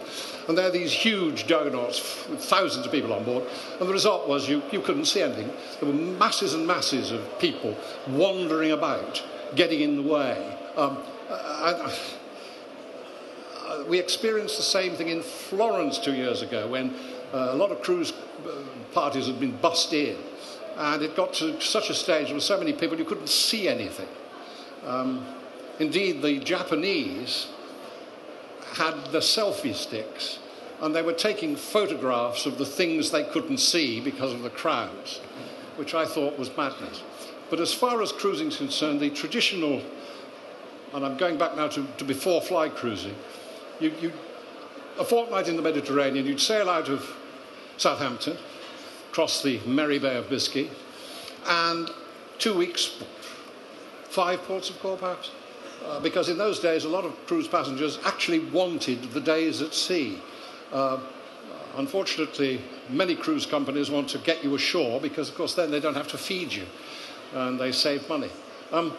[0.48, 3.46] And they're these huge juggernauts with thousands of people on board.
[3.80, 5.50] And the result was you, you couldn't see anything.
[5.80, 7.78] There were masses and masses of people
[8.10, 9.24] wandering about,
[9.56, 10.58] getting in the way.
[10.76, 10.98] Um,
[11.30, 11.96] I,
[13.68, 16.94] I, we experienced the same thing in Florence two years ago when
[17.34, 18.64] uh, a lot of cruise uh,
[18.94, 20.18] parties had been bussed in.
[20.76, 23.68] And it got to such a stage, there were so many people you couldn't see
[23.68, 24.08] anything.
[24.86, 25.26] Um,
[25.80, 27.48] indeed, the Japanese
[28.76, 30.40] had the selfie sticks
[30.82, 35.20] and they were taking photographs of the things they couldn't see because of the crowds,
[35.78, 37.04] which I thought was madness.
[37.50, 39.82] But as far as cruising is concerned, the traditional,
[40.94, 43.16] and I'm going back now to, to before fly cruising,
[43.80, 44.12] you, you,
[45.00, 47.10] a fortnight in the Mediterranean, you'd sail out of
[47.78, 48.38] Southampton,
[49.14, 50.70] cross the merry Bay of Biscay,
[51.48, 51.90] and
[52.40, 53.02] two weeks,
[54.10, 55.32] five ports of call perhaps.
[55.86, 59.74] Uh, because in those days, a lot of cruise passengers actually wanted the days at
[59.74, 60.18] sea.
[60.72, 61.00] Uh,
[61.78, 65.96] unfortunately, many cruise companies want to get you ashore because, of course, then they don't
[65.96, 66.66] have to feed you
[67.34, 68.30] and they save money.
[68.72, 68.94] Um,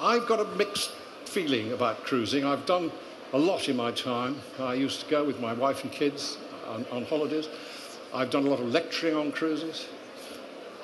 [0.00, 0.90] I've got a mixed
[1.24, 2.44] feeling about cruising.
[2.44, 2.92] I've done
[3.32, 4.36] a lot in my time.
[4.60, 7.48] I used to go with my wife and kids on, on holidays.
[8.12, 9.88] I've done a lot of lecturing on cruises.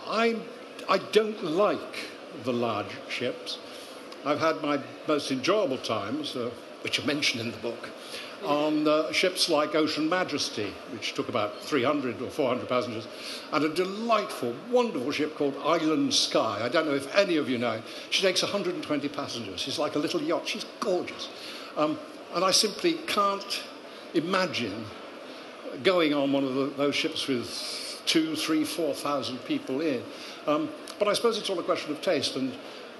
[0.06, 0.36] I,
[0.88, 2.06] I don't like
[2.44, 3.58] the large ships.
[4.24, 6.50] I've had my most enjoyable times, uh,
[6.82, 7.88] which are mentioned in the book,
[8.44, 13.06] on uh, ships like Ocean Majesty, which took about 300 or 400 passengers,
[13.52, 16.60] and a delightful, wonderful ship called Island Sky.
[16.62, 17.82] I don't know if any of you know.
[18.10, 19.60] She takes 120 passengers.
[19.60, 20.48] She's like a little yacht.
[20.48, 21.28] She's gorgeous.
[21.76, 21.98] Um,
[22.34, 23.62] and I simply can't
[24.14, 24.84] imagine
[25.82, 30.02] going on one of the, those ships with two, three, four thousand people in.
[30.46, 32.36] Um, but I suppose it's all a question of taste.
[32.36, 32.52] And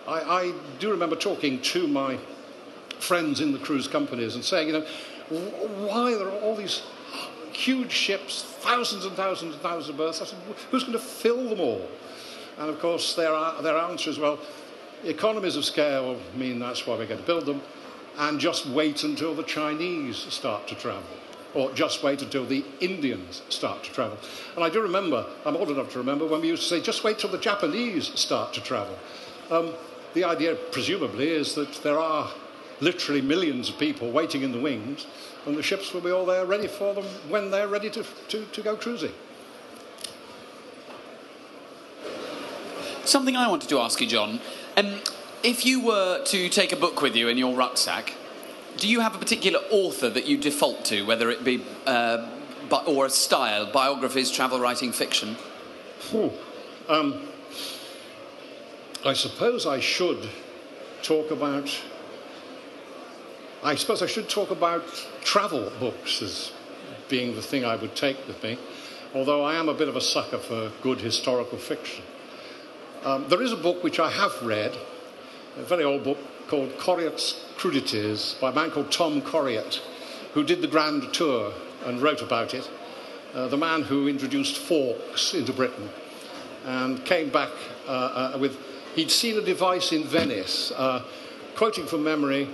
[0.07, 2.19] I, I do remember talking to my
[2.99, 4.87] friends in the cruise companies and saying, you know,
[5.87, 6.83] why there are all these
[7.53, 10.21] huge ships, thousands and thousands and thousands of berths?
[10.21, 10.39] I said,
[10.71, 11.89] who's going to fill them all?
[12.59, 13.33] And of course, their,
[13.63, 14.39] their answer is, well,
[15.05, 17.63] economies of scale mean that's why we're going to build them,
[18.19, 21.03] and just wait until the Chinese start to travel.
[21.55, 24.19] Or just wait until the Indians start to travel.
[24.55, 27.03] And I do remember, I'm old enough to remember, when we used to say, just
[27.03, 28.97] wait till the Japanese start to travel.
[29.51, 29.75] Um,
[30.15, 32.31] the idea, presumably, is that there are
[32.81, 35.07] literally millions of people waiting in the wings,
[35.47, 38.45] and the ships will be all there ready for them when they're ready to, to,
[38.47, 39.13] to go cruising.
[43.05, 44.41] Something I wanted to ask you, John.
[44.77, 45.01] Um,
[45.43, 48.15] if you were to take a book with you in your rucksack,
[48.77, 52.29] do you have a particular author that you default to, whether it be uh,
[52.87, 55.37] or a style, biographies, travel writing, fiction?
[56.89, 57.30] Um,
[59.03, 60.29] I suppose I should
[61.03, 61.75] talk about.
[63.63, 64.85] I suppose I should talk about
[65.23, 66.53] travel books as
[67.09, 68.59] being the thing I would take with me,
[69.15, 72.05] although I am a bit of a sucker for good historical fiction.
[73.03, 74.77] Um, there is a book which I have read,
[75.57, 79.81] a very old book called Coryat's Crudities by a man called Tom Coryat,
[80.35, 81.55] who did the Grand Tour
[81.87, 82.69] and wrote about it.
[83.33, 85.89] Uh, the man who introduced forks into Britain
[86.67, 87.51] and came back
[87.89, 88.59] uh, uh, with
[88.95, 91.03] he'd seen a device in Venice, uh,
[91.55, 92.49] quoting from memory,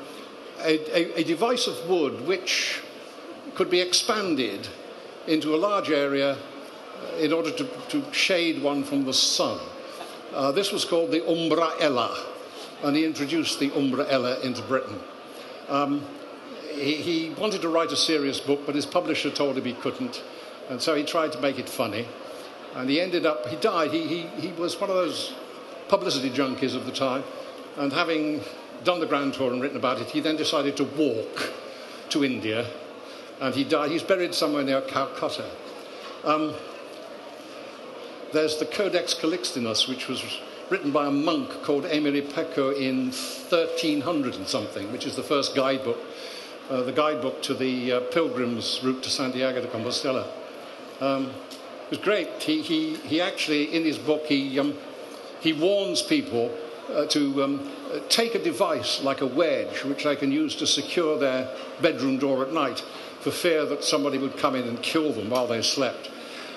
[0.60, 2.80] a, a, a, device of wood which
[3.54, 4.66] could be expanded
[5.26, 9.60] into a large area uh, in order to, to shade one from the sun.
[10.32, 12.26] Uh, this was called the umbraella,
[12.82, 14.98] and he introduced the umbraella into Britain.
[15.68, 16.04] Um,
[16.72, 20.22] he, he wanted to write a serious book, but his publisher told him he couldn't,
[20.68, 22.06] and so he tried to make it funny.
[22.74, 23.90] And he ended up, he died.
[23.90, 25.32] He, he, he was one of those
[25.88, 27.24] publicity junkies of the time,
[27.76, 28.40] and having
[28.84, 31.52] done the Grand Tour and written about it, he then decided to walk
[32.10, 32.66] to India,
[33.40, 33.90] and he died.
[33.90, 35.48] He's buried somewhere near Calcutta.
[36.24, 36.54] Um,
[38.32, 40.22] there's the Codex Calixtinus, which was
[40.70, 45.54] written by a monk called Aymeric Picaud in 1300 and something, which is the first
[45.54, 45.98] guidebook,
[46.68, 50.26] uh, the guidebook to the uh, pilgrim's route to Santiago de Compostela.
[51.00, 51.30] Um,
[51.84, 52.28] it was great.
[52.42, 54.76] He, he, he actually, in his book, he, um,
[55.40, 56.56] he warns people
[56.92, 57.70] uh, to um,
[58.08, 61.50] take a device like a wedge, which they can use to secure their
[61.82, 62.80] bedroom door at night,
[63.20, 66.10] for fear that somebody would come in and kill them while they slept.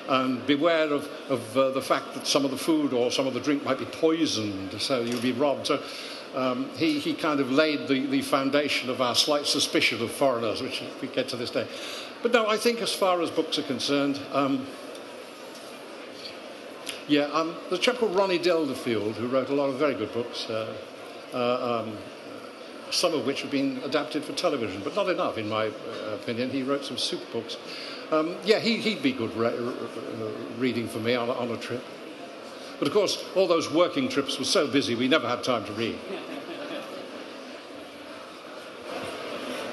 [0.08, 3.34] And beware of, of uh, the fact that some of the food or some of
[3.34, 5.68] the drink might be poisoned, so you'll be robbed.
[5.68, 5.82] So
[6.36, 10.62] um, he, he kind of laid the, the foundation of our slight suspicion of foreigners,
[10.62, 11.68] which we get to this day.
[12.22, 14.66] But no, I think as far as books are concerned, um,
[17.10, 20.14] yeah, um, there's a chap called Ronnie Delderfield who wrote a lot of very good
[20.14, 20.50] books.
[20.50, 20.74] Uh,
[21.34, 21.98] uh, um,
[22.92, 26.50] some of which have been adapted for television, but not enough, in my uh, opinion.
[26.50, 27.58] He wrote some super books.
[28.12, 31.84] Um, yeah, he, would be good re- uh, reading for me on, on a trip.
[32.80, 35.74] But of course, all those working trips were so busy, we never had time to
[35.74, 36.00] read.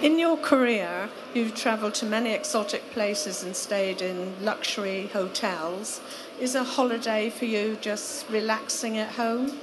[0.03, 6.01] In your career, you've travelled to many exotic places and stayed in luxury hotels.
[6.39, 9.59] Is a holiday for you just relaxing at home?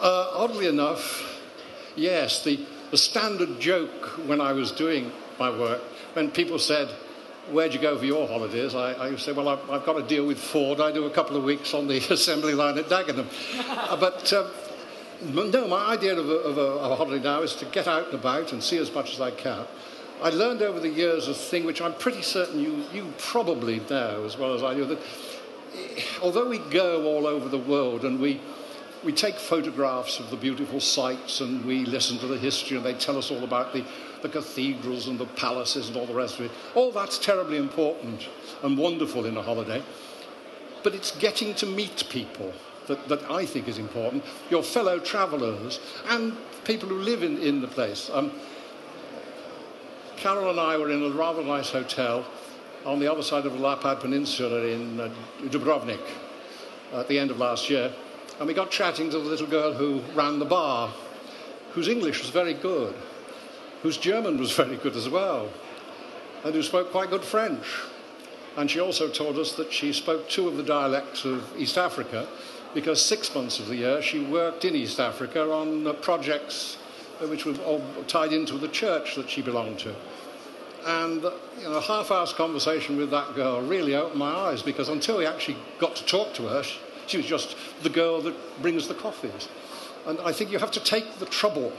[0.00, 1.40] Uh, oddly enough,
[1.94, 2.42] yes.
[2.42, 2.58] The,
[2.90, 5.80] the standard joke when I was doing my work,
[6.14, 6.88] when people said,
[7.52, 8.74] Where'd you go for your holidays?
[8.74, 10.80] I, I say, Well, I've, I've, got to deal with Ford.
[10.80, 13.28] I do a couple of weeks on the assembly line at Dagenham.
[13.86, 14.48] Uh, but uh,
[15.22, 18.06] no, my idea of a, of, a, of a, holiday now is to get out
[18.06, 19.64] and about and see as much as I can.
[20.20, 24.24] I learned over the years a thing which I'm pretty certain you, you probably know
[24.24, 24.98] as well as I do that
[26.22, 28.40] although we go all over the world and we,
[29.04, 32.94] we take photographs of the beautiful sights and we listen to the history and they
[32.94, 33.84] tell us all about the,
[34.22, 38.28] the cathedrals and the palaces and all the rest of it, all that's terribly important
[38.62, 39.82] and wonderful in a holiday.
[40.82, 42.52] But it's getting to meet people
[42.86, 47.60] that, that I think is important, your fellow travellers and people who live in, in
[47.60, 48.10] the place.
[48.12, 48.32] Um,
[50.16, 52.24] Carol and I were in a rather nice hotel
[52.86, 55.10] on the other side of the Lapad Peninsula in uh,
[55.42, 56.00] Dubrovnik
[56.92, 57.92] at the end of last year.
[58.38, 60.94] And we got chatting to the little girl who ran the bar,
[61.72, 62.94] whose English was very good,
[63.82, 65.50] whose German was very good as well,
[66.44, 67.66] and who spoke quite good French.
[68.56, 72.28] And she also told us that she spoke two of the dialects of East Africa
[72.72, 76.78] because six months of the year she worked in East Africa on uh, projects
[77.20, 79.94] uh, which were all tied into the church that she belonged to.
[80.86, 85.18] And you know, a half-hour's conversation with that girl really opened my eyes because until
[85.18, 86.78] we actually got to talk to her, she,
[87.08, 89.48] she was just the girl that brings the coffees.
[90.06, 91.72] And I think you have to take the trouble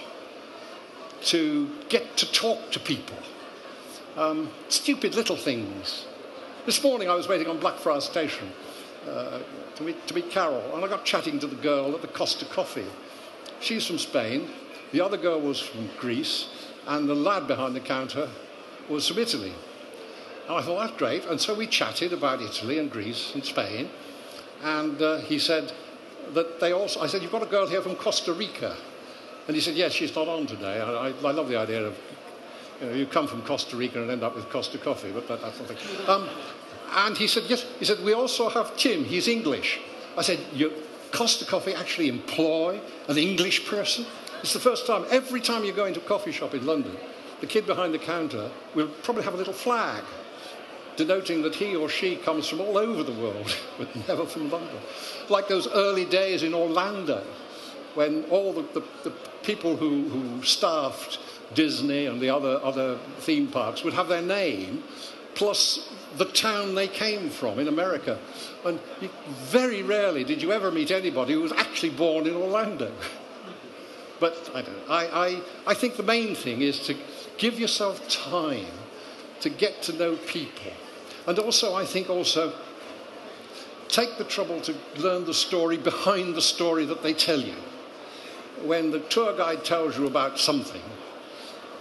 [1.21, 3.17] to get to talk to people.
[4.17, 6.05] Um, stupid little things.
[6.65, 8.51] This morning I was waiting on Blackfriars Station
[9.07, 9.39] uh,
[9.75, 12.43] to, meet, to meet Carol, and I got chatting to the girl at the Costa
[12.43, 12.87] Coffee.
[13.61, 14.49] She's from Spain,
[14.91, 16.49] the other girl was from Greece,
[16.87, 18.29] and the lad behind the counter
[18.89, 19.53] was from Italy.
[20.47, 21.25] And I thought, that's great.
[21.25, 23.89] And so we chatted about Italy and Greece and Spain,
[24.63, 25.73] and uh, he said
[26.33, 28.75] that they also, I said, you've got a girl here from Costa Rica.
[29.47, 30.81] And he said, yes, she's not on today.
[30.81, 31.97] I, I, I love the idea of,
[32.81, 35.41] you know, you come from Costa Rica and end up with Costa Coffee, but that,
[35.41, 35.77] that's nothing.
[36.07, 36.27] Um,
[36.91, 37.65] and he said, yes.
[37.79, 39.05] He said, we also have Tim.
[39.05, 39.79] He's English.
[40.17, 40.73] I said, you,
[41.11, 44.05] Costa Coffee actually employ an English person?
[44.41, 45.05] It's the first time.
[45.09, 46.95] Every time you go into a coffee shop in London,
[47.41, 50.03] the kid behind the counter will probably have a little flag
[50.95, 54.79] denoting that he or she comes from all over the world, but never from London.
[55.29, 57.23] Like those early days in Orlando,
[57.93, 59.13] when all the, the, the
[59.43, 61.19] people who, who staffed
[61.53, 64.83] Disney and the other, other theme parks would have their name
[65.35, 68.17] plus the town they came from in America.
[68.65, 68.79] And
[69.45, 72.91] very rarely did you ever meet anybody who was actually born in Orlando.
[74.19, 76.95] but I, don't, I, I, I think the main thing is to
[77.38, 78.65] give yourself time
[79.41, 80.71] to get to know people.
[81.27, 82.53] And also, I think also,
[83.88, 87.55] take the trouble to learn the story behind the story that they tell you.
[88.63, 90.81] When the tour guide tells you about something,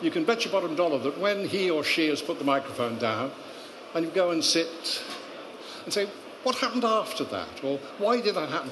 [0.03, 2.99] you can bet your bottom dollar that when he or she has put the microphone
[2.99, 3.33] down,
[3.95, 5.03] and you go and sit
[5.85, 6.07] and say,
[6.43, 7.65] what happened after that?
[7.65, 8.71] Or why did that happen?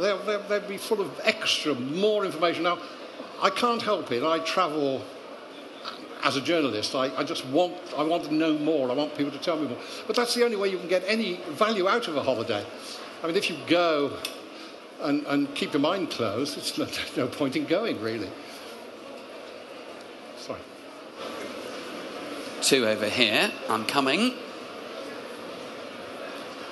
[0.00, 2.62] They'll, they'll, they'll be full of extra, more information.
[2.62, 2.78] Now,
[3.42, 4.22] I can't help it.
[4.22, 5.04] I travel
[6.24, 6.94] as a journalist.
[6.94, 8.90] I, I, just want, I want to know more.
[8.90, 9.78] I want people to tell me more.
[10.06, 12.64] But that's the only way you can get any value out of a holiday.
[13.22, 14.16] I mean, if you go
[15.02, 18.30] and, and keep your mind closed, it's no, no point in going, really.
[20.38, 20.60] Sorry.
[22.62, 23.52] Two over here.
[23.68, 24.34] I'm coming.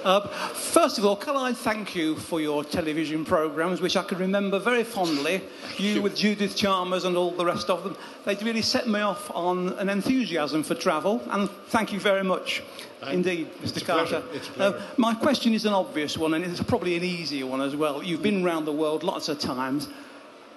[0.05, 4.19] Uh, first of all, can I thank you for your television programmes, which I can
[4.19, 5.43] remember very fondly.
[5.79, 7.97] You with Judith Chalmers and all the rest of them.
[8.25, 12.63] They really set me off on an enthusiasm for travel, and thank you very much
[13.11, 13.85] indeed, Mr.
[13.85, 14.23] Carter.
[14.59, 18.03] Uh, my question is an obvious one, and it's probably an easier one as well.
[18.03, 19.89] You've been around the world lots of times.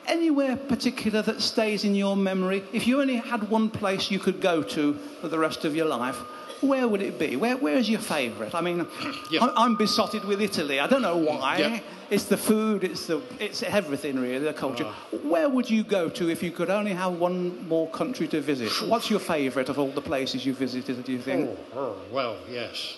[0.07, 2.63] Anywhere particular that stays in your memory?
[2.73, 5.87] If you only had one place you could go to for the rest of your
[5.87, 6.19] life,
[6.65, 7.35] where would it be?
[7.35, 8.53] Where, where is your favourite?
[8.53, 8.87] I mean,
[9.31, 9.47] yeah.
[9.55, 10.79] I'm besotted with Italy.
[10.79, 11.57] I don't know why.
[11.57, 11.79] Yeah.
[12.09, 14.85] It's the food, it's, the, it's everything really, the culture.
[14.85, 18.41] Uh, where would you go to if you could only have one more country to
[18.41, 18.69] visit?
[18.87, 21.49] What's your favourite of all the places you visited, do you think?
[21.73, 22.97] Oh, oh well, yes.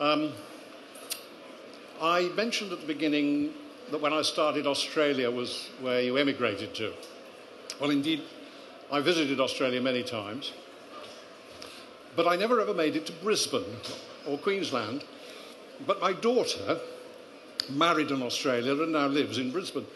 [0.00, 0.32] Um,
[2.00, 3.52] I mentioned at the beginning
[3.92, 6.92] that when I started, Australia was where you emigrated to.
[7.80, 8.22] Well, indeed,
[8.90, 10.52] I visited Australia many times,
[12.16, 13.76] but I never ever made it to Brisbane
[14.26, 15.04] or Queensland.
[15.86, 16.78] But my daughter
[17.70, 19.86] married in Australia and now lives in Brisbane.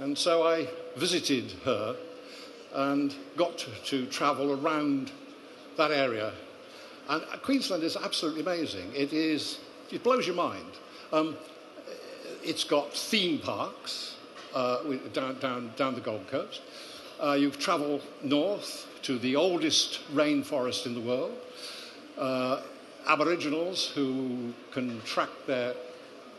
[0.00, 1.96] And so I visited her
[2.74, 5.10] and got to, to travel around
[5.76, 6.32] that area.
[7.08, 8.92] And Queensland is absolutely amazing.
[8.94, 9.58] It is,
[9.90, 10.72] it blows your mind.
[11.12, 11.36] Um,
[12.42, 14.16] it's got theme parks
[14.54, 16.60] uh, down, down, down the Gold Coast.
[17.22, 21.36] Uh, you travel north to the oldest rainforest in the world.
[22.16, 22.62] Uh,
[23.06, 25.74] Aboriginals who can track their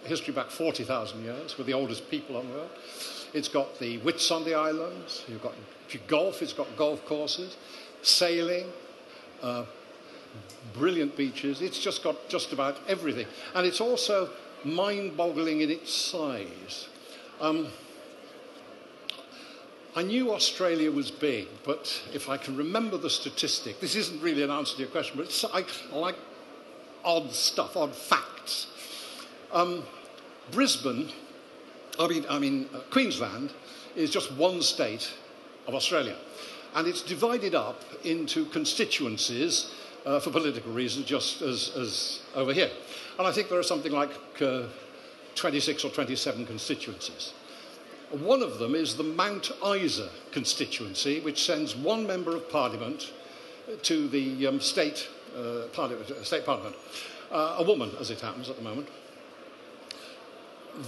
[0.04, 3.30] history back 40,000 years, we're the oldest people on the earth.
[3.34, 5.54] It's got the Whitsunday Islands, you've got
[5.88, 7.58] if you golf, it's got golf courses,
[8.04, 8.68] sailing,
[9.42, 9.66] uh,
[10.74, 11.62] brilliant beaches.
[11.62, 13.26] It's just got just about everything.
[13.56, 14.30] And it's also
[14.64, 16.88] mind boggling in its size.
[17.42, 17.68] Um,
[19.96, 24.44] I knew Australia was big, but if I can remember the statistic, this isn't really
[24.44, 26.16] an answer to your question, but I, I, like
[27.04, 28.68] odd stuff, odd facts.
[29.52, 29.84] Um,
[30.52, 31.10] Brisbane,
[32.00, 33.52] I mean, I mean uh, Queensland,
[33.96, 35.12] is just one state
[35.68, 36.16] of Australia.
[36.76, 39.72] And it's divided up into constituencies
[40.06, 42.70] uh, for political reasons, just as, as, over here.
[43.18, 44.64] And I think there are something like uh,
[45.34, 47.34] 26 or 27 constituencies.
[48.12, 53.12] One of them is the Mount Isa constituency, which sends one member of parliament
[53.84, 55.08] to the um, state,
[55.38, 56.76] uh, parliament, uh, state parliament,
[57.32, 58.88] uh, a woman, as it happens at the moment.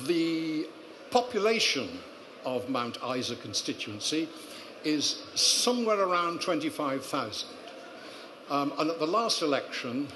[0.08, 0.68] The
[1.12, 2.00] population
[2.44, 4.28] of Mount Isa constituency
[4.84, 7.48] is somewhere around 25,000.
[8.50, 10.08] Um, and at the last election,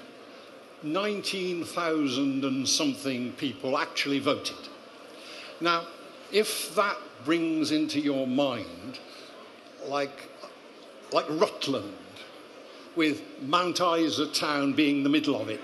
[0.82, 4.58] 19,000 and something people actually voted.
[5.62, 5.86] Now,
[6.32, 9.00] if that brings into your mind,
[9.88, 10.30] like,
[11.12, 11.94] like Rutland,
[12.96, 15.62] with Mount Isa town being the middle of it,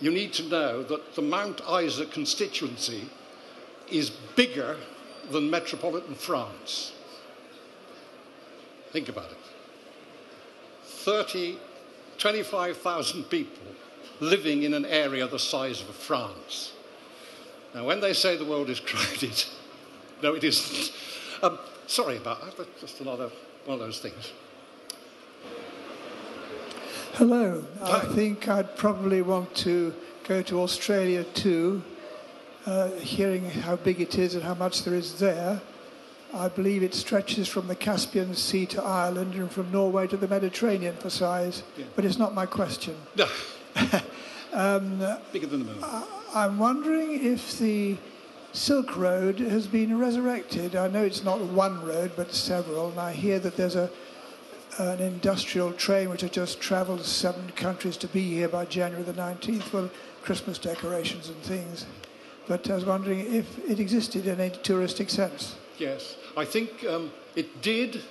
[0.00, 3.08] you need to know that the Mount Isa constituency
[3.90, 4.76] is bigger
[5.30, 6.92] than metropolitan France.
[8.90, 9.38] Think about it.
[10.84, 11.58] 30,
[12.18, 13.62] 25,000 people
[14.20, 16.72] living in an area the size of France.
[17.74, 19.44] Now, when they say the world is crowded,
[20.22, 20.92] no, it isn't.
[21.42, 23.30] Um, sorry about that, just another
[23.64, 24.32] one of those things.
[27.14, 27.64] Hello.
[27.82, 27.98] Hi.
[27.98, 29.94] I think I'd probably want to
[30.24, 31.82] go to Australia too,
[32.64, 35.60] uh, hearing how big it is and how much there is there.
[36.34, 40.26] I believe it stretches from the Caspian Sea to Ireland and from Norway to the
[40.28, 41.84] Mediterranean for size, Yeah.
[41.94, 42.96] but it's not my question.
[43.16, 43.28] No,
[44.54, 45.02] Um,
[45.32, 45.84] bigger than the moon.
[46.34, 47.98] I'm wondering if the
[48.54, 50.74] Silk Road has been resurrected.
[50.76, 53.90] I know it's not one road, but several, and I hear that there's a
[54.78, 59.12] an industrial train which has just travelled seven countries to be here by January the
[59.12, 59.90] 19th for
[60.22, 61.84] Christmas decorations and things.
[62.48, 65.56] But I was wondering if it existed in a touristic sense.
[65.76, 68.02] Yes, I think um, it did.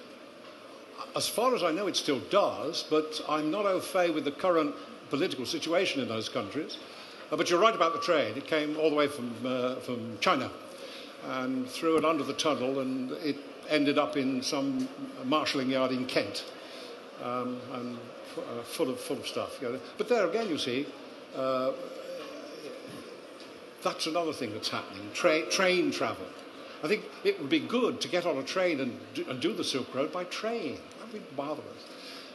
[1.15, 4.31] As far as I know, it still does, but I'm not au fait with the
[4.31, 4.75] current
[5.09, 6.77] political situation in those countries.
[7.31, 8.35] Uh, but you're right about the train.
[8.35, 10.51] It came all the way from, uh, from China
[11.29, 13.37] and through and under the tunnel, and it
[13.69, 14.89] ended up in some
[15.23, 16.43] marshalling yard in Kent,
[17.23, 17.97] um, and
[18.31, 19.59] f- uh, full of full of stuff.
[19.61, 19.79] You know.
[19.97, 20.87] But there again, you see,
[21.35, 21.71] uh,
[23.83, 25.09] that's another thing that's happening.
[25.13, 26.25] Tra- train travel.
[26.83, 29.53] I think it would be good to get on a train and do, and do
[29.53, 30.79] the Silk Road by train.
[30.99, 31.85] That would be marvellous.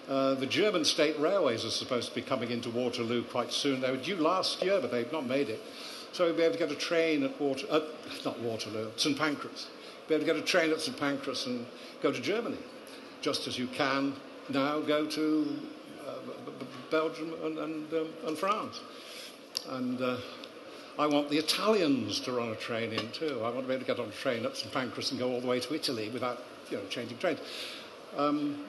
[0.09, 3.81] Uh, the German state railways are supposed to be coming into Waterloo quite soon.
[3.81, 5.61] They were due last year, but they've not made it.
[6.13, 7.81] So we'll be able to get a train at Water, uh,
[8.25, 9.67] not Waterloo, St Pancras.
[10.09, 11.67] Be able to get a train at St Pancras and
[12.03, 12.59] go to Germany,
[13.21, 14.15] just as you can
[14.49, 15.59] now go to
[16.07, 16.15] uh,
[16.91, 18.81] Belgium and, and, um, and France.
[19.69, 20.19] And uh,
[20.99, 23.41] I want the Italians to run a train in too.
[23.43, 25.33] I want to be able to get on a train at St Pancras and go
[25.33, 27.41] all the way to Italy without, you know, changing trains.
[28.17, 28.65] Um,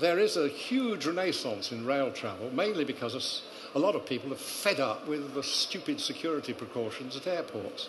[0.00, 3.42] there is a huge renaissance in rail travel, mainly because
[3.74, 7.88] a lot of people are fed up with the stupid security precautions at airports.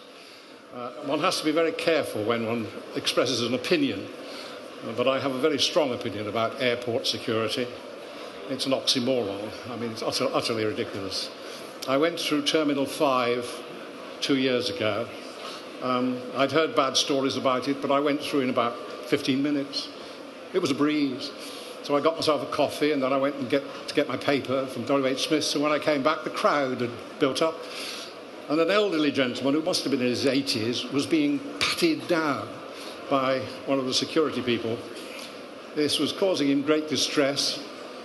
[0.74, 4.08] Uh, one has to be very careful when one expresses an opinion,
[4.88, 7.68] uh, but I have a very strong opinion about airport security.
[8.50, 9.50] It's an oxymoron.
[9.70, 11.30] I mean, it's utter, utterly ridiculous.
[11.88, 13.64] I went through Terminal 5
[14.22, 15.08] two years ago.
[15.82, 18.76] Um, I'd heard bad stories about it, but I went through in about
[19.08, 19.89] 15 minutes.
[20.54, 21.32] It was a breeze.
[21.90, 24.16] So I got myself a coffee and then I went and get, to get my
[24.16, 25.28] paper from W.H.
[25.28, 25.56] Smith's.
[25.56, 27.56] And when I came back, the crowd had built up.
[28.48, 32.48] And an elderly gentleman who must have been in his 80s was being patted down
[33.10, 34.78] by one of the security people.
[35.74, 37.60] This was causing him great distress,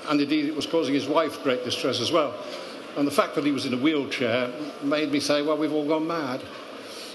[0.09, 2.35] and indeed it was causing his wife great distress as well.
[2.97, 4.51] And the fact that he was in a wheelchair
[4.83, 6.41] made me say, well, we've all gone mad.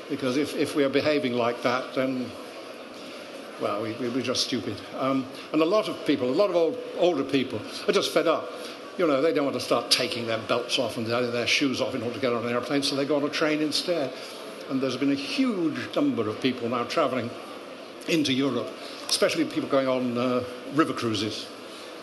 [0.08, 2.30] Because if, if we are behaving like that, then,
[3.62, 4.80] well, we, we, we're just stupid.
[4.98, 8.28] Um, and a lot of people, a lot of old, older people, are just fed
[8.28, 8.52] up.
[8.98, 11.96] You know, they don't want to start taking their belts off and their, shoes off
[11.96, 14.12] in order to get on an airplane, so they go on a train instead.
[14.70, 17.30] And there's been a huge number of people now travelling
[18.08, 18.68] into Europe,
[19.08, 20.44] especially people going on uh,
[20.74, 21.48] river cruises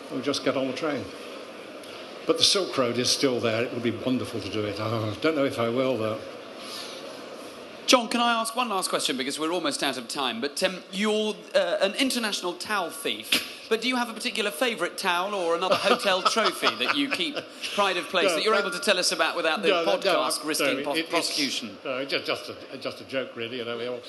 [0.09, 1.03] who just get on the train.
[2.25, 3.63] But the Silk Road is still there.
[3.63, 4.79] It would be wonderful to do it.
[4.79, 6.19] I don't know if I will, though.
[7.87, 10.41] John, can I ask one last question because we're almost out of time?
[10.41, 13.65] But um, you're uh, an international towel thief.
[13.69, 17.37] But do you have a particular favourite towel or another hotel trophy that you keep
[17.75, 19.85] pride of place No, that you're that- able to tell us about without the No,
[19.85, 21.77] no, no, podcast risking no, pro- it- prosecution?
[21.85, 23.59] No, just, just, a, just a joke, really.
[23.59, 24.03] You know, the old,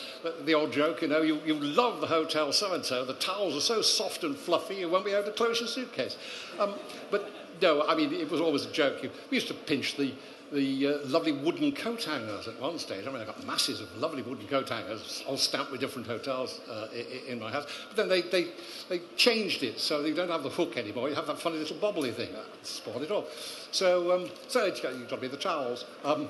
[0.45, 1.01] the old joke.
[1.03, 3.05] You know, you, you love the hotel so and so.
[3.05, 6.17] The towels are so soft and fluffy, you won't be able to close your suitcase.
[6.59, 6.75] Um,
[7.13, 7.31] but
[7.63, 9.03] no, I mean, it was always a joke.
[9.31, 10.13] We used to pinch the
[10.53, 13.07] the uh, lovely wooden coat hangers at one stage.
[13.07, 16.61] I mean, I got masses of lovely wooden coat hangers, all stamped with different hotels
[16.71, 17.67] uh, in, in my house.
[17.89, 18.49] But then they, they,
[18.89, 21.09] they changed it so you don't have the hook anymore.
[21.09, 22.33] You have that funny little bobbly thing.
[22.33, 23.27] That it all.
[23.71, 25.85] So, um, so you've got, be the towels.
[26.05, 26.29] Um,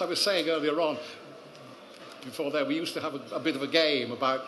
[0.00, 0.98] I was saying earlier on,
[2.24, 4.46] before there, we used to have a, a bit of a game about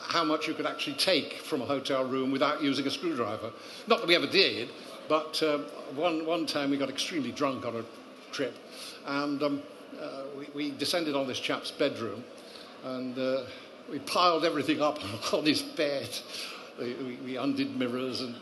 [0.00, 3.50] how much you could actually take from a hotel room without using a screwdriver.
[3.86, 4.68] Not that we ever did,
[5.08, 5.62] but um,
[5.96, 7.84] one, one time we got extremely drunk on a
[8.32, 8.56] trip,
[9.06, 9.62] and um,
[10.00, 12.24] uh, we, we descended on this chap's bedroom,
[12.84, 13.42] and uh,
[13.90, 14.98] we piled everything up
[15.32, 16.08] on his bed.
[16.78, 18.36] We, we, we undid mirrors and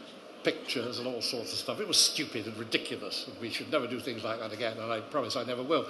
[0.46, 1.80] pictures and all sorts of stuff.
[1.80, 3.28] It was stupid and ridiculous.
[3.40, 5.86] We should never do things like that again, and I promise I never will.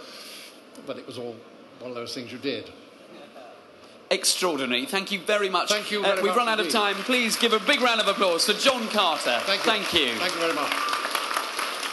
[0.86, 1.36] But it was all
[1.80, 2.70] one of those things you did.
[4.11, 4.86] Extraordinary.
[4.86, 5.70] Thank you very much.
[5.70, 6.94] Uh, Thank you very we've run out of time.
[6.94, 9.38] Please give a big round of applause for John Carter.
[9.40, 9.72] Thank you.
[9.72, 10.14] Thank you.
[10.14, 10.95] Thank you very much.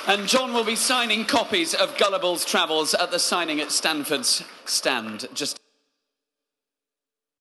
[0.05, 5.27] And John will be signing copies of Gullible's Travels at the signing at Stanfords stand.
[5.33, 5.57] Just